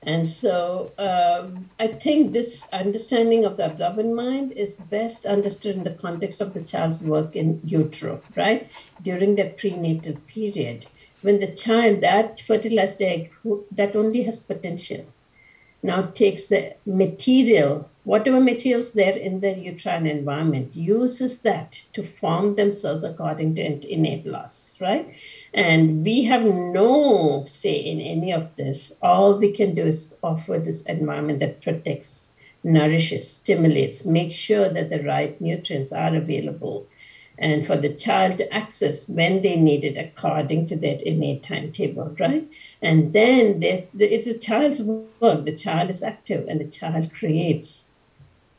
[0.07, 5.83] And so um, I think this understanding of the absorbent mind is best understood in
[5.83, 8.71] the context of the child's work in utero, right?
[9.03, 10.87] During the prenatal period,
[11.23, 13.33] when the child, that fertilized egg,
[13.73, 15.07] that only has potential,
[15.83, 22.55] now takes the material whatever materials there in the uterine environment uses that to form
[22.55, 25.11] themselves according to innate laws right
[25.53, 30.57] and we have no say in any of this all we can do is offer
[30.57, 36.87] this environment that protects nourishes stimulates makes sure that the right nutrients are available
[37.38, 42.16] and for the child to access when they need it according to that innate timetable,
[42.19, 42.49] right?
[42.81, 45.45] And then they, it's a child's work.
[45.45, 47.90] The child is active and the child creates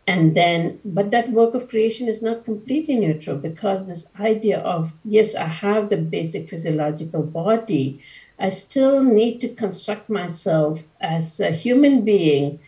[0.07, 4.99] and then but that work of creation is not completely neutral because this idea of
[5.03, 8.01] yes i have the basic physiological body
[8.39, 12.59] i still need to construct myself as a human being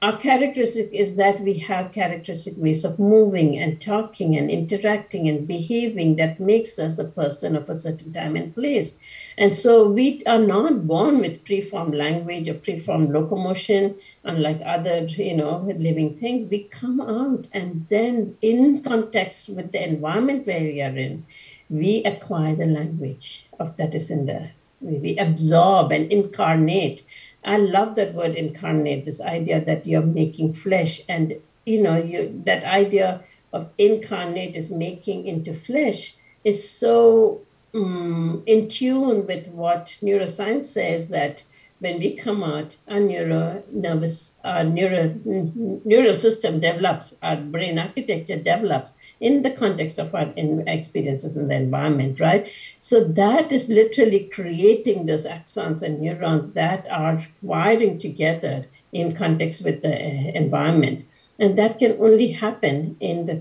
[0.00, 5.48] our characteristic is that we have characteristic ways of moving and talking and interacting and
[5.48, 9.00] behaving that makes us a person of a certain time and place.
[9.36, 15.36] And so we are not born with preformed language or preformed locomotion, unlike other, you
[15.36, 16.48] know, living things.
[16.48, 21.26] We come out and then in context with the environment where we are in,
[21.68, 24.52] we acquire the language of that is in there.
[24.80, 27.02] We absorb and incarnate
[27.44, 31.02] I love that word incarnate, this idea that you're making flesh.
[31.08, 33.22] And, you know, you, that idea
[33.52, 37.42] of incarnate is making into flesh is so
[37.74, 41.44] um, in tune with what neuroscience says that
[41.80, 48.36] when we come out, our neuro nervous, our neuro, neural system develops, our brain architecture
[48.36, 52.50] develops in the context of our experiences in the environment, right?
[52.80, 59.64] So that is literally creating those axons and neurons that are wiring together in context
[59.64, 61.04] with the uh, environment.
[61.38, 63.34] And that can only happen in the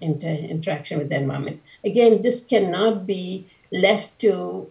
[0.00, 1.62] inter- interaction with the environment.
[1.84, 4.70] Again, this cannot be left to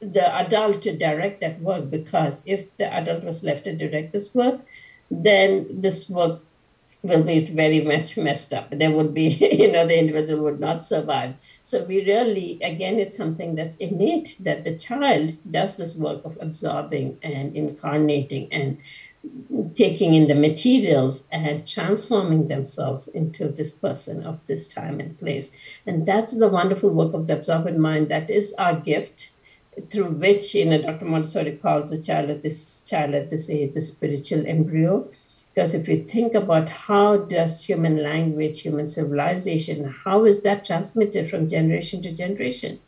[0.00, 4.34] the adult to direct that work because if the adult was left to direct this
[4.34, 4.60] work,
[5.10, 6.40] then this work
[7.02, 8.70] will be very much messed up.
[8.70, 11.34] There would be, you know, the individual would not survive.
[11.62, 16.38] So we really, again, it's something that's innate that the child does this work of
[16.40, 18.78] absorbing and incarnating and
[19.74, 25.50] taking in the materials and transforming themselves into this person of this time and place.
[25.86, 28.08] And that's the wonderful work of the absorbent mind.
[28.08, 29.32] That is our gift
[29.90, 31.04] through which, you know, Dr.
[31.04, 35.08] Montessori calls the child at this child at this age a spiritual embryo.
[35.54, 41.28] Because if you think about how does human language, human civilization, how is that transmitted
[41.28, 42.78] from generation to generation?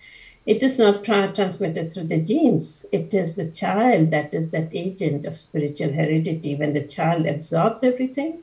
[0.47, 2.87] It is not tra- transmitted through the genes.
[2.93, 6.55] It is the child that is that agent of spiritual heredity.
[6.55, 8.43] When the child absorbs everything,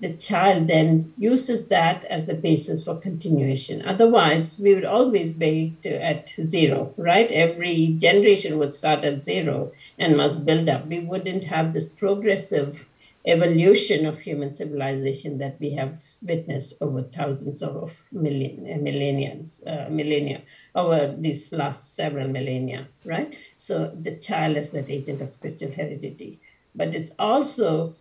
[0.00, 3.86] the child then uses that as the basis for continuation.
[3.86, 7.30] Otherwise, we would always be to, at zero, right?
[7.30, 10.86] Every generation would start at zero and must build up.
[10.86, 12.88] We wouldn't have this progressive
[13.26, 20.40] evolution of human civilization that we have witnessed over thousands of million, millenniums, uh, millennia,
[20.74, 23.36] over these last several millennia, right?
[23.56, 26.40] So the child is that agent of spiritual heredity.
[26.74, 27.96] But it's also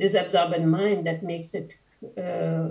[0.00, 1.78] this absorbent mind that makes it
[2.16, 2.70] uh,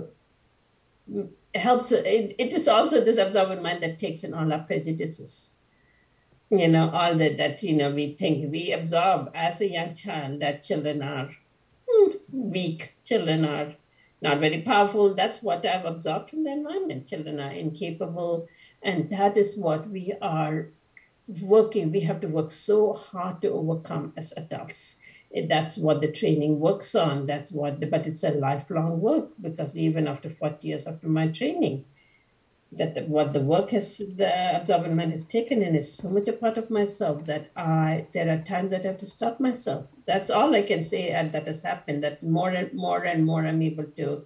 [1.54, 5.56] helps it, it is also this absorbent mind that takes in all our prejudices.
[6.50, 10.40] You know all that that you know we think we absorb as a young child
[10.40, 11.30] that children are
[11.88, 13.74] hmm, weak children are
[14.20, 15.14] not very powerful.
[15.14, 17.06] That's what i've absorbed from the environment.
[17.06, 18.48] Children are incapable
[18.82, 20.70] and that is what we are
[21.40, 24.96] working we have to work so hard to overcome as adults
[25.48, 29.78] that's what the training works on that's what the, but it's a lifelong work because
[29.78, 31.84] even after 40 years after my training
[32.72, 36.28] that the, what the work has the absorbent mind has taken in is so much
[36.28, 39.86] a part of myself that i there are times that i have to stop myself.
[40.06, 43.44] That's all i can say and that has happened that more and more and more
[43.44, 44.24] i'm able to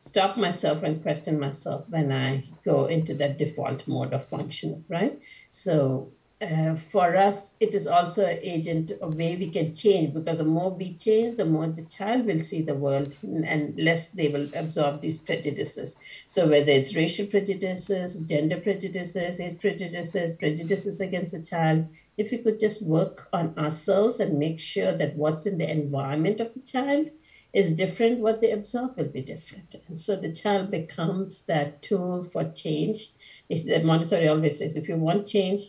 [0.00, 5.20] stop myself and question myself when i go into that default mode of function right?
[5.48, 10.38] So uh, for us, it is also an agent of way we can change because
[10.38, 14.28] the more we change, the more the child will see the world and less they
[14.28, 15.98] will absorb these prejudices.
[16.26, 22.38] So whether it's racial prejudices, gender prejudices, age prejudices, prejudices against the child, if we
[22.38, 26.60] could just work on ourselves and make sure that what's in the environment of the
[26.60, 27.10] child
[27.52, 29.74] is different, what they absorb will be different.
[29.88, 33.10] And so the child becomes that tool for change.
[33.48, 35.62] The Montessori always says, if you want change,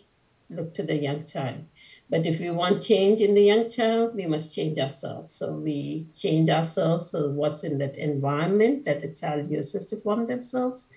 [0.50, 1.64] look to the young child.
[2.08, 5.30] But if we want change in the young child, we must change ourselves.
[5.30, 10.26] So we change ourselves so what's in that environment that the child uses to form
[10.26, 10.88] themselves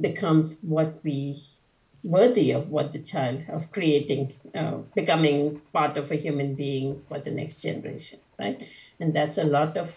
[0.00, 1.42] becomes what we
[2.02, 7.18] worthy of what the child of creating uh, becoming part of a human being for
[7.18, 8.66] the next generation right
[8.98, 9.94] and that's a lot of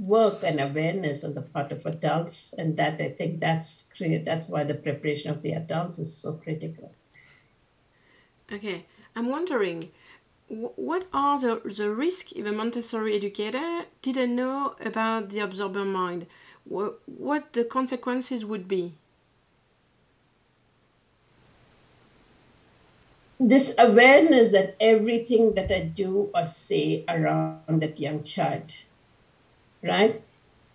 [0.00, 3.90] work and awareness on the part of adults and that i think that's
[4.24, 6.90] that's why the preparation of the adults is so critical
[8.52, 8.84] Okay,
[9.16, 9.90] I'm wondering
[10.48, 16.26] what are the, the risks if a Montessori educator didn't know about the absorbent mind?
[16.64, 18.92] What, what the consequences would be?
[23.40, 28.74] This awareness that everything that I do or say around that young child,
[29.82, 30.22] right?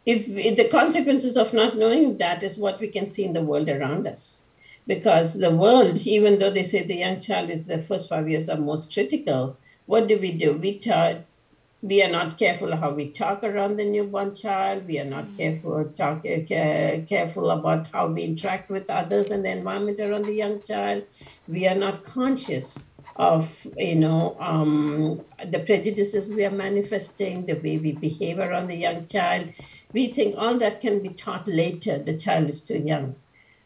[0.06, 3.42] If, if the consequences of not knowing that is what we can see in the
[3.42, 4.47] world around us
[4.88, 8.48] because the world, even though they say the young child is the first five years
[8.50, 10.54] are most critical, what do we do?
[10.54, 11.24] We try,
[11.82, 14.88] we are not careful how we talk around the newborn child.
[14.88, 15.38] We are not mm.
[15.38, 20.34] careful talk uh, careful about how we interact with others and the environment around the
[20.34, 21.04] young child.
[21.48, 27.78] We are not conscious of you know um, the prejudices we are manifesting, the way
[27.78, 29.50] we behave around the young child.
[29.94, 31.98] We think all that can be taught later.
[32.00, 33.16] The child is too young.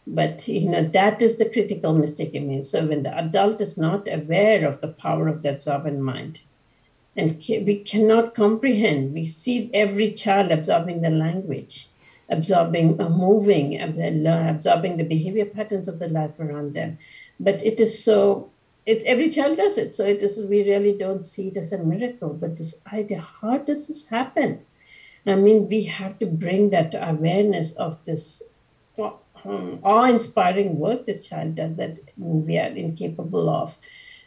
[0.08, 2.32] But you know that is the critical mistake.
[2.36, 6.00] I mean, so when the adult is not aware of the power of the absorbent
[6.00, 6.42] mind,
[7.16, 9.14] and we cannot comprehend.
[9.14, 11.88] We see every child absorbing the language,
[12.30, 16.98] absorbing, uh, moving, absorbing the behavior patterns of the life around them.
[17.40, 18.50] But it is so.
[18.86, 20.44] It, every child does it, so it is.
[20.48, 22.30] We really don't see it as a miracle.
[22.30, 24.66] But this idea, how does this happen?
[25.28, 28.42] I mean, we have to bring that awareness of this
[29.46, 33.78] um, awe-inspiring work this child does that we are incapable of.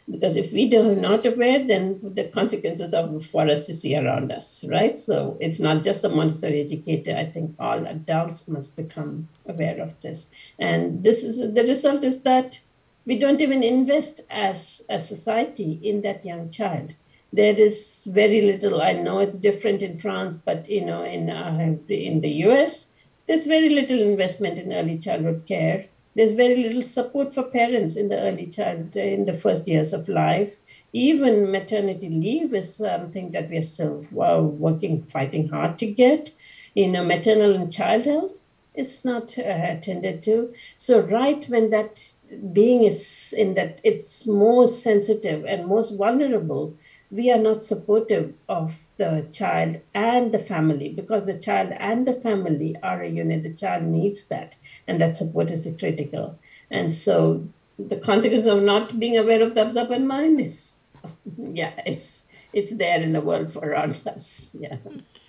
[0.09, 4.31] Because if we are not aware then the consequences are for us to see around
[4.31, 4.95] us right?
[4.95, 7.15] So it's not just the montessori educator.
[7.15, 10.29] I think all adults must become aware of this.
[10.59, 12.61] And this is the result is that
[13.05, 16.93] we don't even invest as a society in that young child.
[17.33, 18.81] There is very little.
[18.81, 22.94] I know it's different in france but you know in uh, in the us
[23.27, 28.07] there's very little investment in early childhood care there's very little support for parents in
[28.07, 30.55] the early child, in the first years of life.
[30.93, 36.31] Even maternity leave is something that we're still uh, working, fighting hard to get.
[36.73, 38.37] You know, maternal and child health
[38.73, 40.53] is not uh, attended to.
[40.77, 42.13] So, right when that
[42.53, 46.77] being is in that it's most sensitive and most vulnerable,
[47.11, 52.13] we are not supportive of the child and the family because the child and the
[52.13, 53.43] family are a unit.
[53.43, 54.55] The child needs that,
[54.87, 56.39] and that support is critical.
[56.69, 57.47] And so,
[57.77, 60.85] the consequence of not being aware of the absorbent mind is,
[61.37, 64.51] yeah, it's it's there in the world for around us.
[64.57, 64.77] Yeah.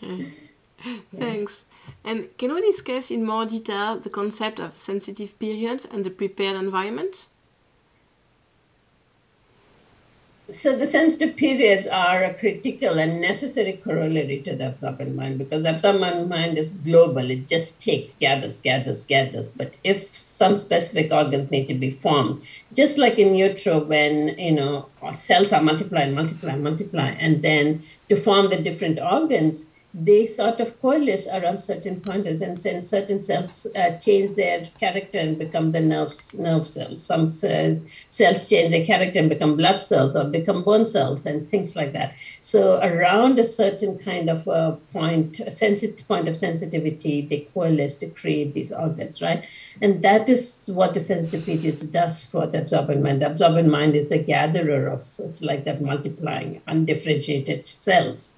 [0.03, 0.29] Mm-hmm.
[1.17, 1.65] Thanks.
[2.05, 6.57] And can we discuss in more detail the concept of sensitive periods and the prepared
[6.57, 7.29] environment?
[10.49, 15.65] So the sensitive periods are a critical and necessary corollary to the absorbent mind because
[15.65, 17.29] the absorbent mind is global.
[17.33, 19.51] It just takes, gathers, gathers, gathers.
[19.51, 22.43] But if some specific organs need to be formed,
[22.73, 28.15] just like in utero when, you know, cells are multiplying, multiplying, multiplying, and then to
[28.15, 29.67] form the different organs,
[29.99, 35.19] they sort of coalesce around certain pointers and then certain cells uh, change their character
[35.19, 37.03] and become the nerves, nerve cells.
[37.03, 37.81] Some cells
[38.11, 42.15] change their character and become blood cells or become bone cells and things like that.
[42.43, 47.95] So around a certain kind of uh, point, a sensitive point of sensitivity, they coalesce
[47.97, 49.47] to create these organs, right?
[49.81, 53.23] And that is what the sensitive periods does for the absorbent mind.
[53.23, 58.37] The absorbent mind is the gatherer of, it's like that multiplying undifferentiated cells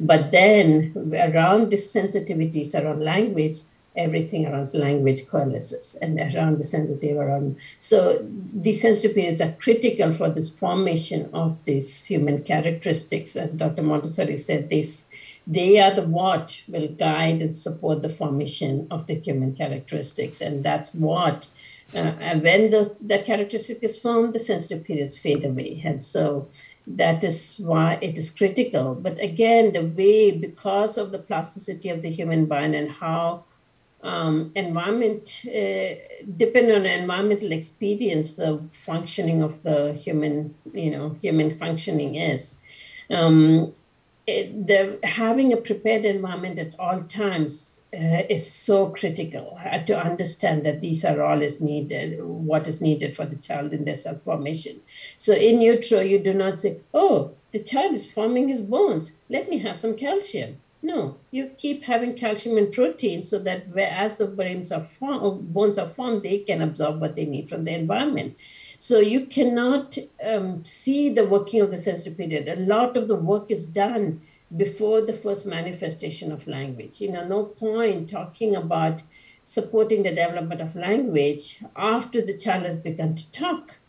[0.00, 3.58] but then around these sensitivities around language,
[3.96, 7.56] everything around language coalesces and around the sensitive around.
[7.78, 13.36] So these sensitive periods are critical for this formation of these human characteristics.
[13.36, 13.82] As Dr.
[13.82, 15.10] Montessori said, this
[15.46, 20.40] they are the what will guide and support the formation of the human characteristics.
[20.40, 21.48] And that's what
[21.94, 25.82] uh, when the, that characteristic is formed, the sensitive periods fade away.
[25.84, 26.48] And so
[26.86, 28.94] that is why it is critical.
[28.94, 33.44] But again, the way, because of the plasticity of the human mind and how
[34.02, 35.94] um, environment, uh,
[36.36, 42.56] depending on environmental experience, the functioning of the human, you know, human functioning is.
[43.10, 43.72] Um,
[44.26, 49.58] it, the having a prepared environment at all times uh, is so critical.
[49.64, 53.72] Uh, to understand that these are all is needed what is needed for the child
[53.72, 54.80] in their self formation
[55.16, 59.16] so in utero you do not say oh the child is forming his bones.
[59.28, 60.60] Let me have some calcium.
[60.82, 65.76] No you keep having calcium and protein so that as the bones are, formed, bones
[65.76, 68.36] are formed they can absorb what they need from the environment.
[68.78, 72.48] So you cannot um, see the working of the sensitive period.
[72.48, 74.22] A lot of the work is done
[74.56, 77.00] before the first manifestation of language.
[77.00, 79.02] You know, no point talking about
[79.44, 83.80] supporting the development of language after the child has begun to talk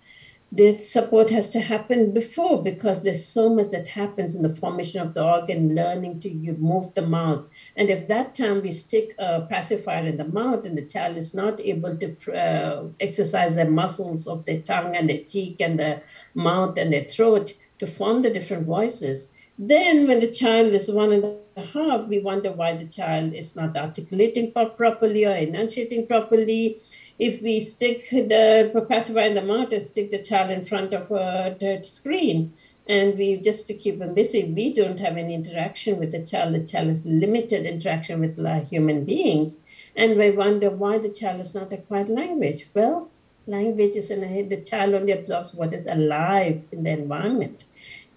[0.53, 5.01] the support has to happen before because there's so much that happens in the formation
[5.01, 7.45] of the organ, learning to move the mouth.
[7.77, 11.33] And if that time we stick a pacifier in the mouth and the child is
[11.33, 16.01] not able to uh, exercise the muscles of their tongue and their cheek and the
[16.33, 19.31] mouth and their throat to form the different voices,
[19.63, 21.23] then when the child is one and
[21.55, 26.81] a half, we wonder why the child is not articulating properly or enunciating properly.
[27.19, 31.11] If we stick the pacifier in the mouth and stick the child in front of
[31.11, 32.53] a screen,
[32.87, 36.55] and we just to keep them busy we don't have any interaction with the child.
[36.55, 39.61] The child has limited interaction with human beings.
[39.95, 42.65] And we wonder why the child is not acquired language.
[42.73, 43.11] Well
[43.47, 47.65] language is in the head the child only absorbs what is alive in the environment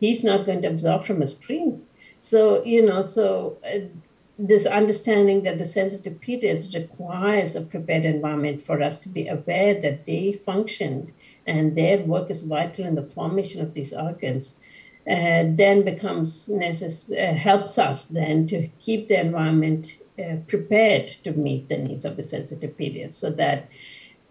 [0.04, 1.70] he's not going to absorb from a screen.
[2.20, 3.86] So you know so uh,
[4.38, 9.74] this understanding that the sensitive periods requires a prepared environment for us to be aware
[9.80, 11.12] that they function
[11.46, 14.60] and their work is vital in the formation of these organs,
[15.08, 21.32] uh, then becomes necess- uh, helps us then to keep the environment uh, prepared to
[21.32, 23.70] meet the needs of the sensitive periods so that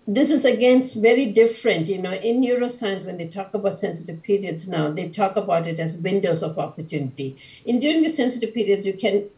[0.05, 4.67] this is again very different you know in neuroscience when they talk about sensitive periods
[4.67, 8.93] now they talk about it as windows of opportunity in during the sensitive periods you
[8.93, 9.29] can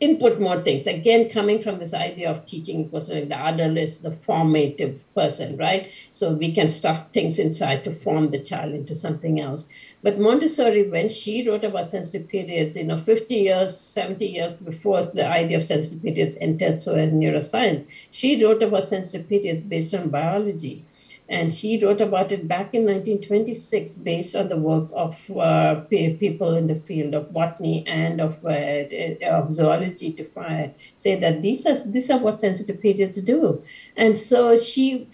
[0.00, 0.86] input more things.
[0.86, 5.90] Again, coming from this idea of teaching person, the adult is the formative person, right?
[6.10, 9.68] So we can stuff things inside to form the child into something else.
[10.02, 15.02] But Montessori, when she wrote about sensitive periods, you know, 50 years, 70 years before
[15.02, 19.94] the idea of sensitive periods entered so in neuroscience, she wrote about sensitive periods based
[19.94, 20.84] on biology.
[21.28, 26.56] And she wrote about it back in 1926 based on the work of uh, people
[26.56, 28.82] in the field of botany and of, uh,
[29.30, 33.62] of zoology to find, say that these are, these are what sensitive periods do.
[33.96, 35.06] And so she,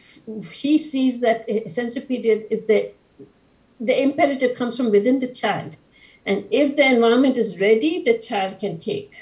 [0.51, 2.93] she sees that sensitive period is the,
[3.79, 5.77] the imperative comes from within the child.
[6.25, 9.13] And if the environment is ready, the child can take.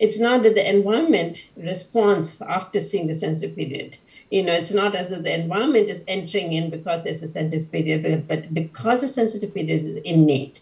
[0.00, 3.98] It's not that the environment responds after seeing the sensitive period
[4.34, 7.70] you know, it's not as if the environment is entering in because there's a sensitive
[7.70, 10.60] period, but because the sensitive period is innate.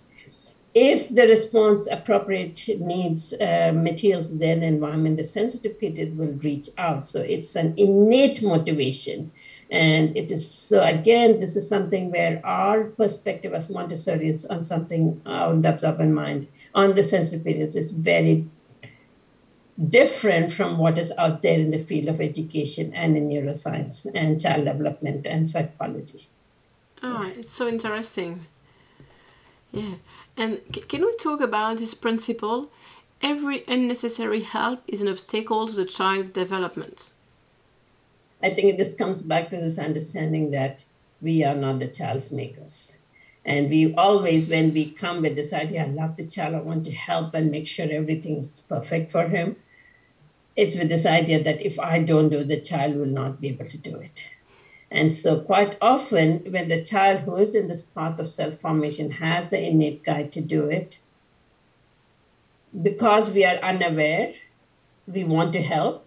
[0.75, 6.69] If the response appropriate needs uh, materials then the environment, the sensitive period will reach
[6.77, 7.07] out.
[7.07, 9.33] So it's an innate motivation.
[9.73, 15.23] And it is so again, this is something where our perspective as Montessorians on something
[15.25, 18.47] on the absorbent mind, on the sensitive periods is very
[19.89, 24.39] different from what is out there in the field of education and in neuroscience and
[24.39, 26.27] child development and psychology.
[27.03, 28.47] Oh, it's so interesting.
[29.73, 29.95] Yeah.
[30.37, 32.71] And can we talk about this principle?
[33.23, 37.13] Every unnecessary help is an obstacle to the child's development.
[38.43, 40.85] I think this comes back to this understanding that
[41.21, 42.99] we are not the child's makers.
[43.45, 46.85] And we always, when we come with this idea, I love the child, I want
[46.85, 49.57] to help and make sure everything's perfect for him,
[50.55, 53.67] it's with this idea that if I don't do, the child will not be able
[53.67, 54.31] to do it.
[54.91, 59.13] And so, quite often, when the child who is in this path of self formation
[59.13, 61.01] has an innate guide to do it,
[62.83, 64.35] because we are unaware,
[65.07, 66.07] we want to help,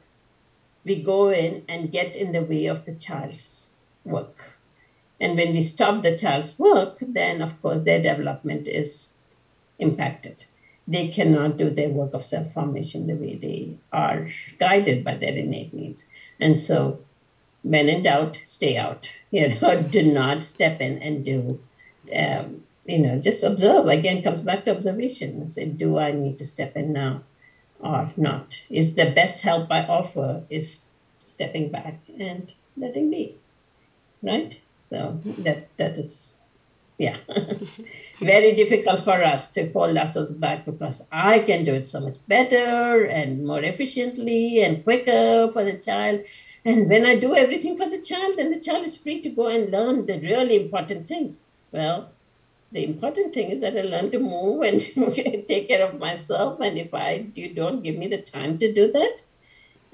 [0.85, 4.59] we go in and get in the way of the child's work.
[5.19, 9.17] And when we stop the child's work, then of course their development is
[9.79, 10.45] impacted
[10.87, 14.27] they cannot do their work of self formation the way they are
[14.59, 16.07] guided by their innate needs.
[16.39, 16.99] And so,
[17.63, 19.11] when in doubt, stay out.
[19.31, 21.59] You know, do not step in and do.
[22.15, 23.87] Um, you know, just observe.
[23.87, 27.23] Again, comes back to observation say, do I need to step in now
[27.79, 28.61] or not?
[28.69, 30.87] Is the best help I offer is
[31.19, 33.35] stepping back and letting be,
[34.21, 34.59] right?
[34.73, 36.35] So that that is
[36.97, 37.17] yeah
[38.19, 42.25] very difficult for us to fold ourselves back because i can do it so much
[42.27, 46.21] better and more efficiently and quicker for the child
[46.63, 49.47] and when i do everything for the child then the child is free to go
[49.47, 52.11] and learn the really important things well
[52.75, 54.79] the important thing is that i learn to move and
[55.51, 58.91] take care of myself and if i you don't give me the time to do
[58.91, 59.25] that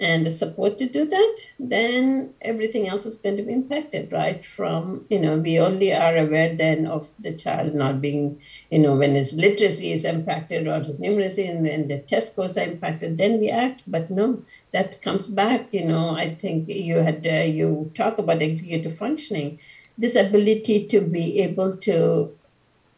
[0.02, 4.44] and the support to do that, then everything else is going to be impacted, right?
[4.44, 8.96] From, you know, we only are aware then of the child not being, you know,
[8.96, 13.18] when his literacy is impacted or his numeracy and then the test scores are impacted,
[13.18, 13.84] then we act.
[13.86, 18.42] But no, that comes back, you know, I think you had, uh, you talk about
[18.42, 19.60] executive functioning,
[20.00, 22.36] this ability to be able to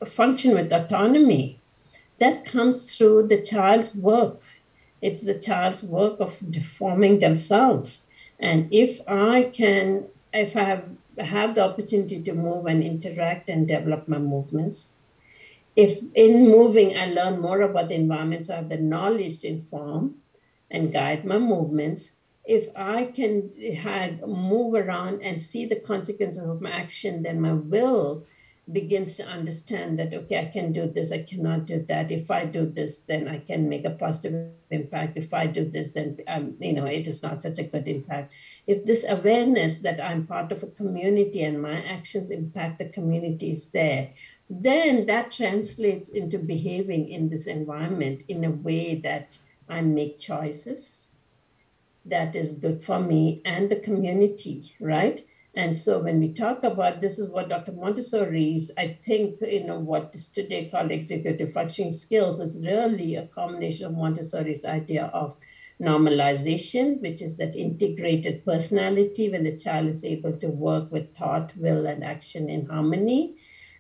[0.06, 1.60] function with autonomy,
[2.20, 4.42] that comes through the child's work
[5.04, 6.34] it's the child's work of
[6.66, 8.08] forming themselves.
[8.40, 10.86] And if I can, if I have,
[11.18, 15.02] have the opportunity to move and interact and develop my movements,
[15.76, 19.50] if in moving I learn more about the environment, so I have the knowledge to
[19.50, 20.16] inform
[20.72, 22.14] and guide my movements,
[22.46, 27.54] if I can have, move around and see the consequences of my action, then my
[27.54, 28.26] will
[28.72, 32.12] begins to understand that okay i can do this i cannot do that.
[32.12, 35.18] If i do this then i can make a positive impact.
[35.18, 38.34] If i do this then um, you know it is not such a good impact.
[38.66, 43.52] If this awareness that i'm part of a community and my actions impact the community
[43.52, 44.12] is there
[44.50, 49.38] then that translates into behaving in this environment in a way that
[49.68, 51.18] I make choices
[52.06, 55.26] that is good for me and the community, right?
[55.56, 57.74] And so when we talk about this is what Dr.
[57.74, 63.28] Montessori's, I think, you know, what is today called executive functioning skills is really a
[63.28, 65.38] combination of Montessori's idea of
[65.80, 71.56] normalization, which is that integrated personality when the child is able to work with thought,
[71.56, 73.36] will, and action in harmony.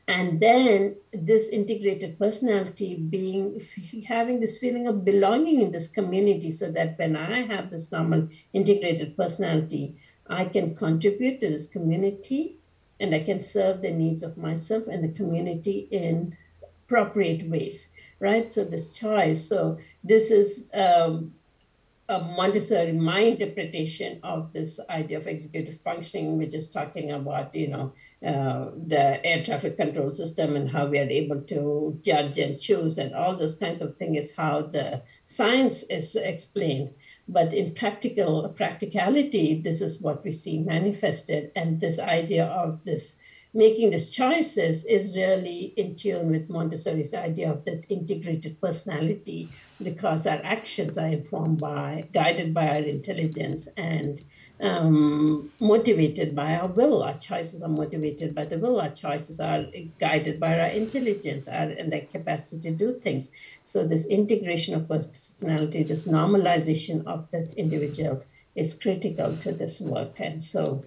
[0.08, 3.62] And then this integrated personality being
[4.08, 8.28] having this feeling of belonging in this community, so that when I have this normal
[8.52, 9.96] integrated personality,
[10.28, 12.58] I can contribute to this community
[13.00, 16.38] and I can serve the needs of myself and the community in
[16.86, 18.52] appropriate ways, right?
[18.52, 19.46] So this choice.
[19.46, 21.34] So this is um,
[22.10, 27.68] a Montessori, my interpretation of this idea of executive functioning, which is talking about, you
[27.70, 27.94] know,
[28.26, 32.98] uh, the air traffic control system and how we are able to judge and choose
[32.98, 36.94] and all those kinds of things is how the science is explained.
[37.28, 41.52] But in practical practicality, this is what we see manifested.
[41.56, 43.16] And this idea of this
[43.54, 49.50] making these choices is really in tune with Montessori's idea of that integrated personality
[49.82, 54.24] because our actions are informed by, guided by our intelligence and
[54.64, 57.04] um, motivated by our will.
[57.04, 58.80] Our choices are motivated by the will.
[58.80, 59.66] Our choices are
[60.00, 63.30] guided by our intelligence our, and the capacity to do things.
[63.64, 68.24] So, this integration of personality, this normalization of that individual
[68.56, 70.20] is critical to this work.
[70.22, 70.86] And so,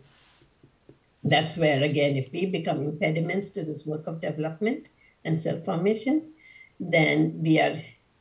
[1.22, 4.88] that's where, again, if we become impediments to this work of development
[5.22, 6.32] and self formation,
[6.80, 7.76] then we are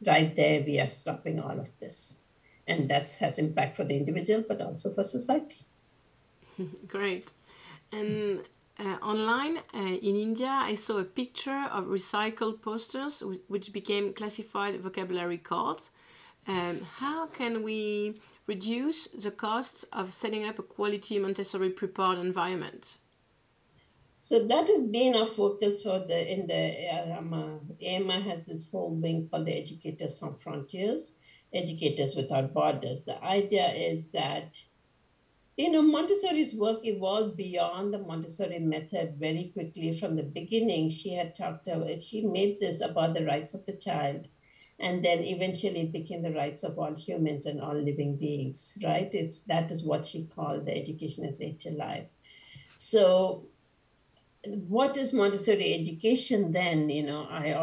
[0.06, 2.25] right there, we are stopping all of this.
[2.68, 5.60] And that has impact for the individual, but also for society.
[6.88, 7.32] Great.
[7.92, 8.42] And
[8.80, 14.80] uh, online uh, in India, I saw a picture of recycled posters, which became classified
[14.82, 15.92] vocabulary cards.
[16.48, 22.98] Um, how can we reduce the costs of setting up a quality Montessori prepared environment?
[24.20, 27.60] So that has been our focus for the in the AMI.
[27.86, 31.12] AMI has this whole wing called the Educateurs sans Frontières,
[31.56, 33.06] Educators Without Borders.
[33.06, 34.62] The idea is that
[35.58, 40.90] you know Montessori's work evolved beyond the Montessori method very quickly from the beginning.
[40.90, 44.28] She had talked about she made this about the rights of the child
[44.80, 49.14] and then eventually it became the rights of all humans and all living beings right
[49.14, 52.06] it's that is what she called the education as alive
[52.76, 53.46] so
[54.68, 56.90] what is Montessori education then?
[56.90, 57.54] You know, I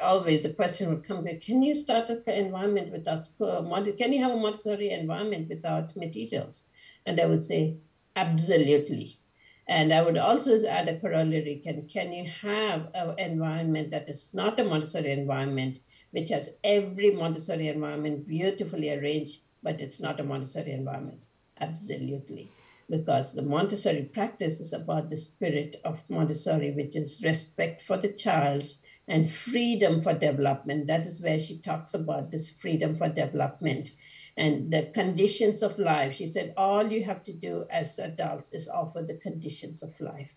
[0.00, 3.62] always the question would come: Can you start an environment without school?
[3.98, 6.68] Can you have a Montessori environment without materials?
[7.06, 7.76] And I would say,
[8.16, 9.18] absolutely.
[9.66, 14.34] And I would also add a corollary: Can can you have an environment that is
[14.34, 15.80] not a Montessori environment,
[16.10, 21.22] which has every Montessori environment beautifully arranged, but it's not a Montessori environment?
[21.60, 22.50] Absolutely
[22.88, 28.12] because the Montessori practice is about the spirit of Montessori, which is respect for the
[28.12, 30.86] child's and freedom for development.
[30.86, 33.90] That is where she talks about this freedom for development
[34.36, 36.14] and the conditions of life.
[36.14, 40.34] She said, All you have to do as adults is offer the conditions of life.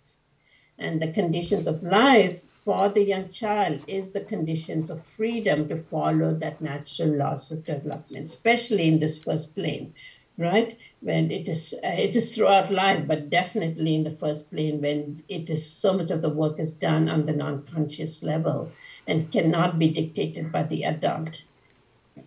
[0.80, 5.78] And the conditions of life for the young child is the conditions of freedom to
[5.78, 9.96] follow that natural laws of development, especially in this first plane
[10.38, 10.76] right?
[11.02, 15.24] When it is uh, it is throughout life, but definitely in the first plane when
[15.28, 18.72] it is so much of the work is done on the non-conscious level
[19.08, 21.44] and cannot be dictated by the adult.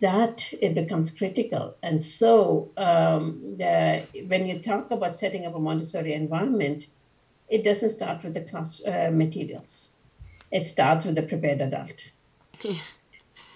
[0.01, 5.59] That it becomes critical, and so um, the, when you talk about setting up a
[5.59, 6.87] Montessori environment,
[7.49, 9.99] it doesn't start with the class uh, materials.
[10.53, 12.13] It starts with the prepared adult.
[12.63, 12.79] Yeah.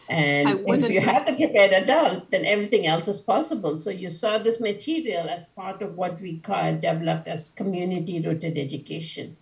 [0.09, 3.79] And if you have the prepared adult, then everything else is possible.
[3.79, 8.59] So you saw this material as part of what we call developed as community rooted
[8.59, 9.39] education.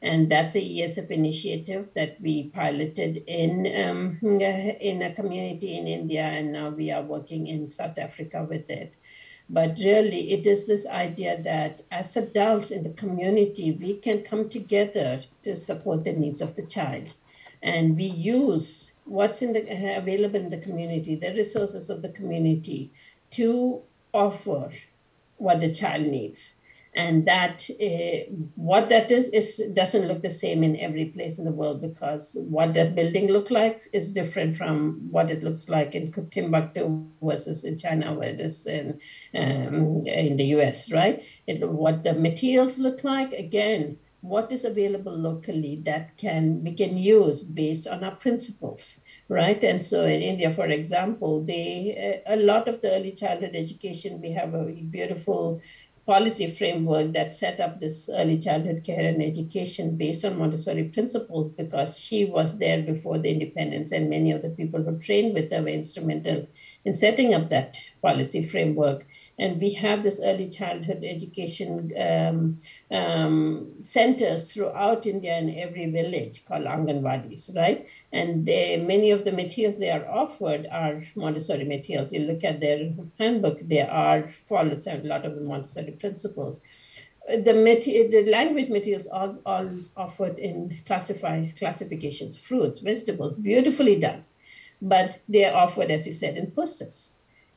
[0.00, 6.22] And that's a ESF initiative that we piloted in um, in a community in India,
[6.22, 8.94] and now we are working in South Africa with it.
[9.48, 14.48] But really, it is this idea that as adults in the community, we can come
[14.48, 17.14] together to support the needs of the child
[17.62, 22.90] and we use what's in the available in the community the resources of the community
[23.30, 23.82] to
[24.12, 24.70] offer
[25.36, 26.56] what the child needs
[26.96, 31.44] and that uh, what that is is doesn't look the same in every place in
[31.44, 35.94] the world because what the building look like is different from what it looks like
[35.94, 38.98] in Timbuktu versus in China versus in
[39.34, 40.90] um, in the U.S.
[40.90, 41.22] Right?
[41.46, 43.98] It, what the materials look like again
[44.28, 49.84] what is available locally that can we can use based on our principles right and
[49.84, 54.32] so in india for example they uh, a lot of the early childhood education we
[54.32, 54.64] have a
[54.96, 55.60] beautiful
[56.06, 61.50] policy framework that set up this early childhood care and education based on Montessori principles
[61.50, 65.50] because she was there before the independence and many of the people who trained with
[65.50, 66.46] her were instrumental
[66.84, 69.04] in setting up that policy framework.
[69.38, 72.60] And we have this early childhood education um,
[72.90, 77.86] um, centers throughout India in every village called Anganwadis, right?
[78.12, 82.12] And they, many of the materials they are offered are Montessori materials.
[82.12, 86.62] You look at their handbook, they are follows a lot of the Montessori principles
[87.28, 94.24] the mater- the language materials are all offered in classified classifications fruits vegetables beautifully done
[94.80, 97.15] but they're offered, as you said, in posters.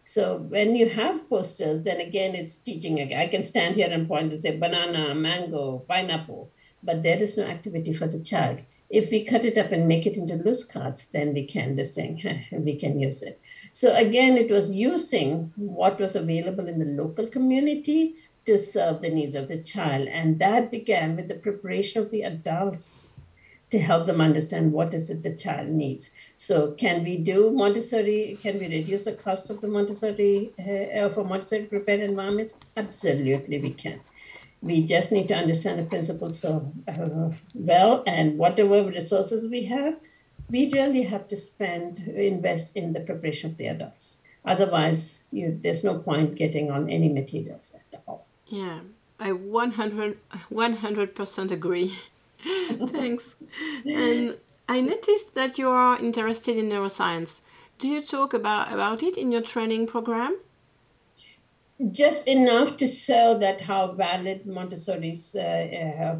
[0.10, 3.00] So when you have posters, then again, it's teaching.
[3.00, 3.22] Again.
[3.22, 6.50] I can stand here and point and say banana, mango, pineapple,
[6.82, 8.62] but there is no activity for the child.
[8.90, 11.94] If we cut it up and make it into loose cards, then we can this
[12.00, 13.40] thing we can use it.
[13.72, 19.12] So again, it was using what was available in the local community to serve the
[19.12, 23.14] needs of the child, and that began with the preparation of the adults
[23.70, 26.10] to help them understand what is it the child needs.
[26.36, 28.38] So can we do Montessori?
[28.42, 32.54] Can we reduce the cost of the Montessori uh, for Montessori prepared environment?
[32.76, 34.02] Absolutely, we can.
[34.62, 39.98] We just need to understand the principles so uh, well, and whatever resources we have,
[40.50, 44.24] we really have to spend invest in the preparation of the adults.
[44.44, 48.26] Otherwise, you, there's no point getting on any materials at all.
[48.48, 48.80] Yeah,
[49.20, 50.18] I 100
[50.52, 51.96] 100% agree.
[52.88, 53.36] Thanks.
[53.86, 54.38] And
[54.68, 57.42] I noticed that you are interested in neuroscience.
[57.78, 60.38] Do you talk about, about it in your training program?
[61.92, 66.18] Just enough to show that how valid Montessori's uh,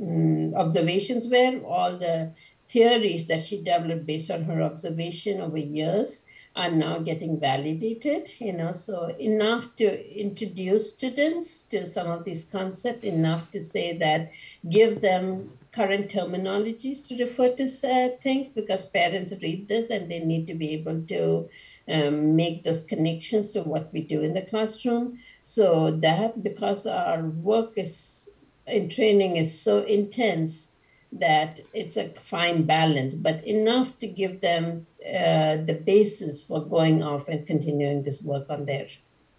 [0.00, 2.32] um, observations were, all the
[2.68, 6.24] theories that she developed based on her observation over years
[6.54, 12.44] are now getting validated you know so enough to introduce students to some of these
[12.44, 14.30] concepts enough to say that
[14.68, 20.46] give them current terminologies to refer to things because parents read this and they need
[20.46, 21.48] to be able to
[21.88, 25.18] um, make those connections to what we do in the classroom.
[25.40, 28.30] So that because our work is
[28.66, 30.71] in training is so intense
[31.12, 37.02] that it's a fine balance, but enough to give them uh, the basis for going
[37.02, 38.86] off and continuing this work on their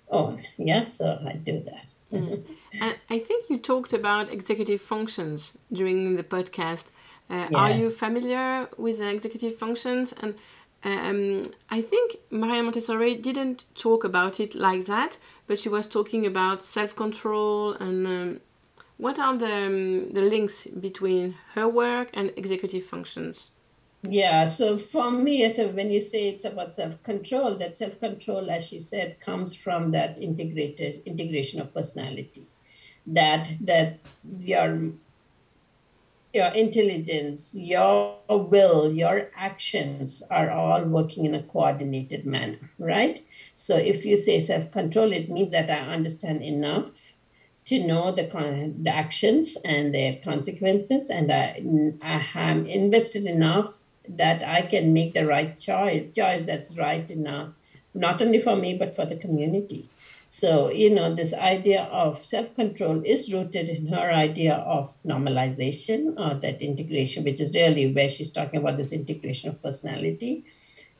[0.09, 0.43] own.
[0.57, 1.85] Yeah, so I do that.
[2.11, 2.43] mm.
[3.09, 6.85] I think you talked about executive functions during the podcast.
[7.29, 7.57] Uh, yeah.
[7.57, 10.13] Are you familiar with executive functions?
[10.21, 10.35] And
[10.83, 15.17] um, I think Maria Montessori didn't talk about it like that,
[15.47, 18.41] but she was talking about self control and um,
[18.97, 23.51] what are the, um, the links between her work and executive functions?
[24.03, 28.77] Yeah, so for me, so when you say it's about self-control, that self-control, as she
[28.77, 32.43] said, comes from that integrated integration of personality.
[33.07, 33.99] That that
[34.39, 34.91] your
[36.33, 43.21] your intelligence, your will, your actions are all working in a coordinated manner, right?
[43.53, 46.91] So if you say self-control, it means that I understand enough
[47.65, 48.23] to know the,
[48.81, 51.61] the actions and their consequences and I,
[52.01, 57.49] I am invested enough that I can make the right choice, choice that's right enough,
[57.93, 59.89] not only for me, but for the community.
[60.27, 66.19] So, you know, this idea of self control is rooted in her idea of normalization
[66.19, 70.43] or that integration, which is really where she's talking about this integration of personality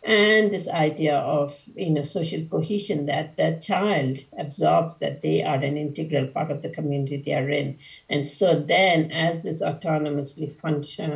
[0.04, 5.56] and this idea of you know social cohesion that the child absorbs that they are
[5.56, 7.78] an integral part of the community they are in.
[8.10, 11.12] And so then as this autonomously function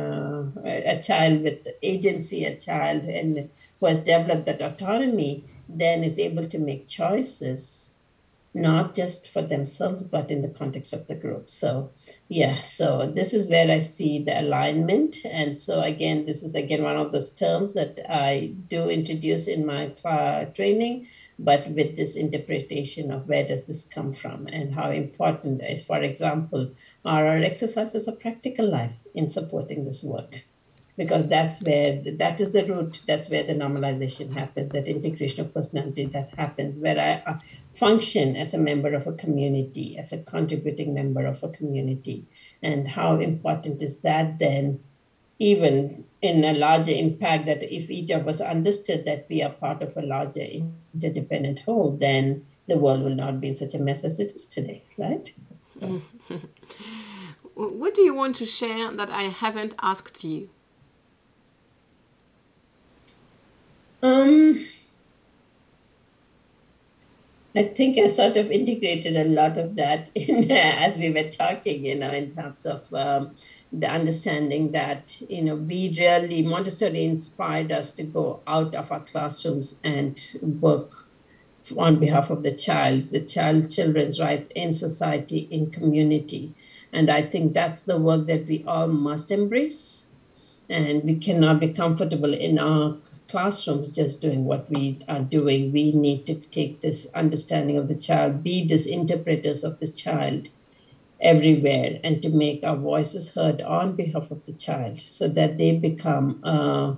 [0.64, 6.46] a child with agency a child and who has developed that autonomy then is able
[6.48, 7.97] to make choices
[8.54, 11.48] not just for themselves, but in the context of the group.
[11.48, 11.90] So,
[12.28, 15.18] yeah, so this is where I see the alignment.
[15.24, 19.66] And so, again, this is again one of those terms that I do introduce in
[19.66, 19.92] my
[20.54, 21.06] training,
[21.38, 26.02] but with this interpretation of where does this come from and how important, is, for
[26.02, 26.72] example,
[27.04, 30.44] are our exercises of practical life in supporting this work
[30.98, 35.54] because that's where that is the root that's where the normalization happens that integration of
[35.54, 37.40] personality that happens where i
[37.72, 42.26] function as a member of a community as a contributing member of a community
[42.62, 44.80] and how important is that then
[45.38, 49.80] even in a larger impact that if each of us understood that we are part
[49.80, 54.04] of a larger interdependent whole then the world will not be in such a mess
[54.04, 55.32] as it is today right
[55.78, 55.86] so.
[57.54, 60.50] what do you want to share that I haven't asked you?
[64.02, 64.66] Um,
[67.56, 71.84] I think I sort of integrated a lot of that in as we were talking,
[71.84, 73.34] you know, in terms of um,
[73.72, 79.00] the understanding that, you know, we really, Montessori inspired us to go out of our
[79.00, 80.20] classrooms and
[80.60, 81.08] work
[81.76, 86.54] on behalf of the child, the child, children's rights in society, in community.
[86.92, 90.08] And I think that's the work that we all must embrace.
[90.70, 95.72] And we cannot be comfortable in our classrooms just doing what we are doing.
[95.72, 100.48] We need to take this understanding of the child, be these interpreters of the child
[101.20, 105.76] everywhere, and to make our voices heard on behalf of the child so that they
[105.76, 106.94] become uh,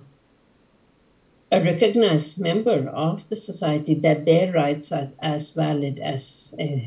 [1.53, 6.79] a recognized member of the society, that their rights are as valid as, uh,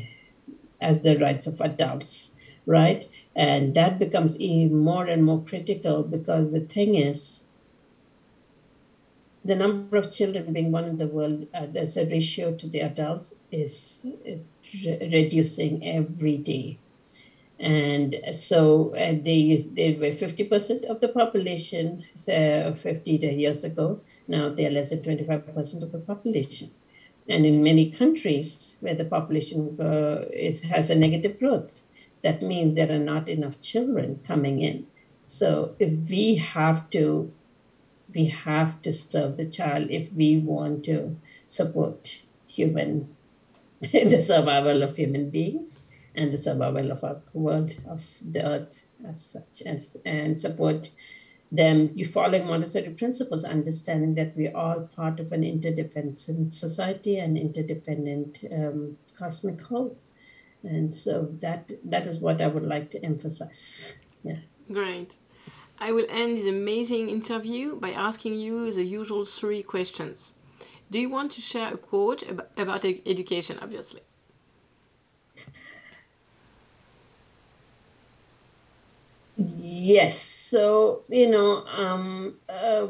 [0.80, 2.34] as the rights of adults,
[2.64, 3.06] right?
[3.36, 7.43] And that becomes even more and more critical because the thing is,
[9.44, 12.80] the number of children being born in the world uh, as a ratio to the
[12.80, 14.36] adults is uh,
[14.84, 16.78] re- reducing every day.
[17.58, 24.00] And so uh, they, they were 50% of the population uh, 50 years ago.
[24.26, 26.70] Now they are less than 25% of the population.
[27.28, 31.72] And in many countries where the population uh, is, has a negative growth,
[32.22, 34.86] that means there are not enough children coming in.
[35.24, 37.32] So if we have to
[38.14, 43.14] we have to serve the child if we want to support human
[43.92, 45.82] the survival of human beings
[46.14, 50.90] and the survival of our world of the earth as such as and support
[51.50, 51.90] them.
[51.94, 57.36] You following montessori principles understanding that we are all part of an interdependent society and
[57.36, 59.98] interdependent um, cosmic whole.
[60.62, 63.98] And so that that is what i would like to emphasize.
[64.22, 64.38] Yeah.
[64.72, 65.16] Great
[65.78, 70.32] I will end this amazing interview by asking you the usual three questions.
[70.90, 72.22] Do you want to share a quote
[72.56, 74.00] about education, obviously?
[79.36, 80.20] Yes.
[80.20, 82.86] So, you know, um, uh,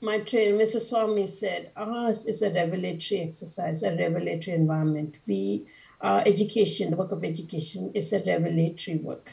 [0.00, 0.88] my trainer, Mrs.
[0.88, 5.14] Swami, said, ours is a revelatory exercise, a revelatory environment.
[5.26, 5.66] We,
[6.02, 9.30] our education, the work of education, is a revelatory work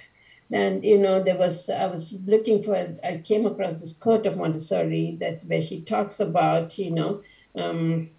[0.51, 4.37] and you know there was i was looking for i came across this quote of
[4.37, 7.21] montessori that where she talks about you know
[7.55, 8.09] um,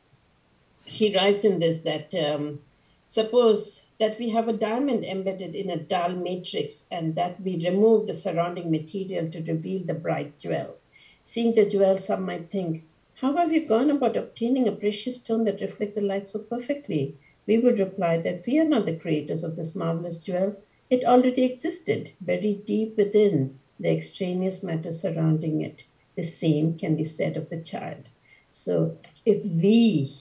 [0.87, 2.61] she writes in this that um,
[3.07, 8.07] suppose that we have a diamond embedded in a dull matrix and that we remove
[8.07, 10.77] the surrounding material to reveal the bright jewel.
[11.23, 12.85] Seeing the jewel some might think
[13.21, 17.17] how have you gone about obtaining a precious stone that reflects the light so perfectly?
[17.47, 20.57] We would reply that we are not the creators of this marvelous jewel
[20.93, 25.87] it already existed very deep within the extraneous matter surrounding it.
[26.17, 28.11] The same can be said of the child.
[28.51, 30.13] So if we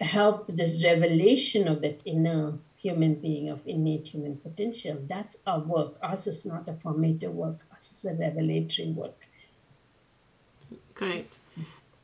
[0.00, 5.98] help this revelation of that inner human being of innate human potential, that's our work.
[6.00, 9.26] Ours is not a formative work, ours is a revelatory work.
[10.94, 11.40] Great.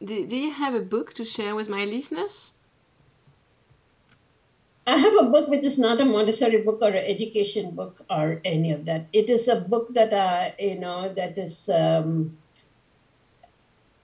[0.02, 2.54] Do, do you have a book to share with my listeners?
[4.86, 8.40] I have a book which is not a Montessori book or an education book or
[8.44, 9.06] any of that.
[9.12, 11.68] It is a book that I, you know, that is.
[11.68, 12.36] Um,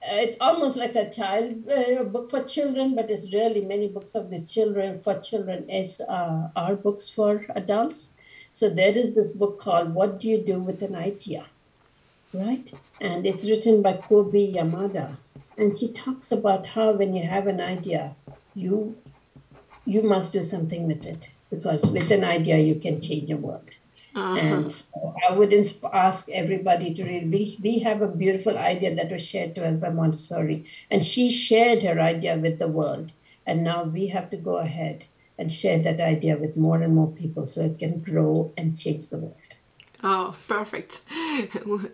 [0.03, 4.31] it's almost like a child uh, book for children, but it's really many books of
[4.31, 8.17] these children for children as uh, are books for adults.
[8.51, 11.45] So there is this book called "What Do You Do with an Idea,"
[12.33, 12.73] right?
[12.99, 15.17] And it's written by Kobi Yamada,
[15.59, 18.15] and she talks about how when you have an idea,
[18.55, 18.95] you
[19.85, 23.77] you must do something with it because with an idea you can change a world.
[24.13, 24.37] Uh-huh.
[24.37, 27.31] And so I would insp- ask everybody to read.
[27.31, 31.29] We, we have a beautiful idea that was shared to us by Montessori, and she
[31.29, 33.13] shared her idea with the world.
[33.45, 35.05] And now we have to go ahead
[35.37, 39.07] and share that idea with more and more people so it can grow and change
[39.07, 39.35] the world.
[40.03, 41.01] Oh, perfect.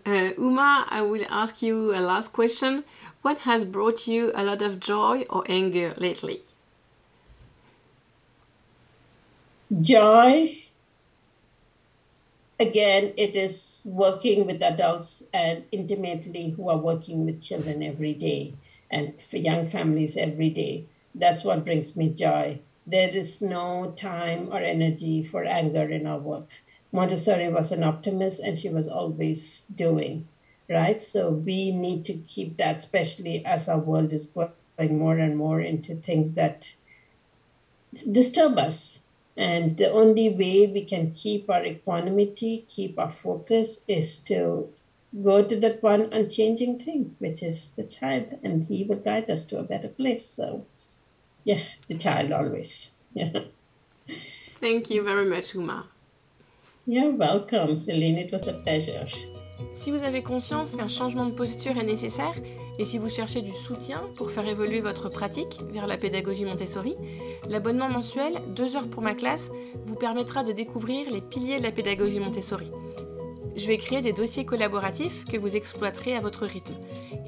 [0.04, 2.84] Uh, Uma, I will ask you a last question.
[3.22, 6.42] What has brought you a lot of joy or anger lately?
[9.70, 10.64] Joy,
[12.58, 18.54] again, it is working with adults and intimately who are working with children every day
[18.90, 20.86] and for young families every day.
[21.14, 22.60] That's what brings me joy.
[22.86, 26.48] There is no time or energy for anger in our work.
[26.90, 30.26] Montessori was an optimist and she was always doing,
[30.70, 30.98] right?
[30.98, 35.60] So we need to keep that, especially as our world is going more and more
[35.60, 36.72] into things that
[38.10, 39.04] disturb us
[39.38, 44.68] And the only way we can keep our equanimity, keep our focus, is to
[45.22, 49.46] go to that one unchanging thing, which is the child, and he will guide us
[49.46, 50.26] to a better place.
[50.26, 50.66] So,
[51.44, 52.94] yeah, the child always.
[53.14, 53.44] Yeah.
[54.60, 55.86] Thank you very much, Uma.
[56.84, 58.18] You're welcome, Celine.
[58.18, 59.06] It was a pleasure.
[59.74, 62.34] Si vous avez conscience qu'un changement de posture est nécessaire
[62.78, 66.94] et si vous cherchez du soutien pour faire évoluer votre pratique vers la pédagogie Montessori,
[67.48, 69.50] l'abonnement mensuel 2 heures pour ma classe
[69.86, 72.70] vous permettra de découvrir les piliers de la pédagogie Montessori.
[73.56, 76.74] Je vais créer des dossiers collaboratifs que vous exploiterez à votre rythme.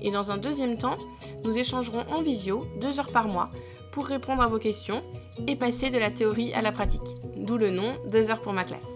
[0.01, 0.97] Et dans un deuxième temps,
[1.45, 3.51] nous échangerons en visio 2 heures par mois
[3.91, 5.03] pour répondre à vos questions
[5.49, 7.01] et passer de la théorie à la pratique.
[7.37, 8.87] D'où le nom 2 heures pour ma classe.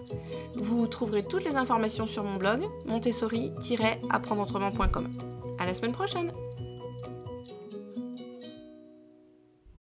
[0.56, 5.08] Vous trouverez toutes les informations sur mon blog montessori-apprendreautrement.com.
[5.58, 6.32] À la semaine prochaine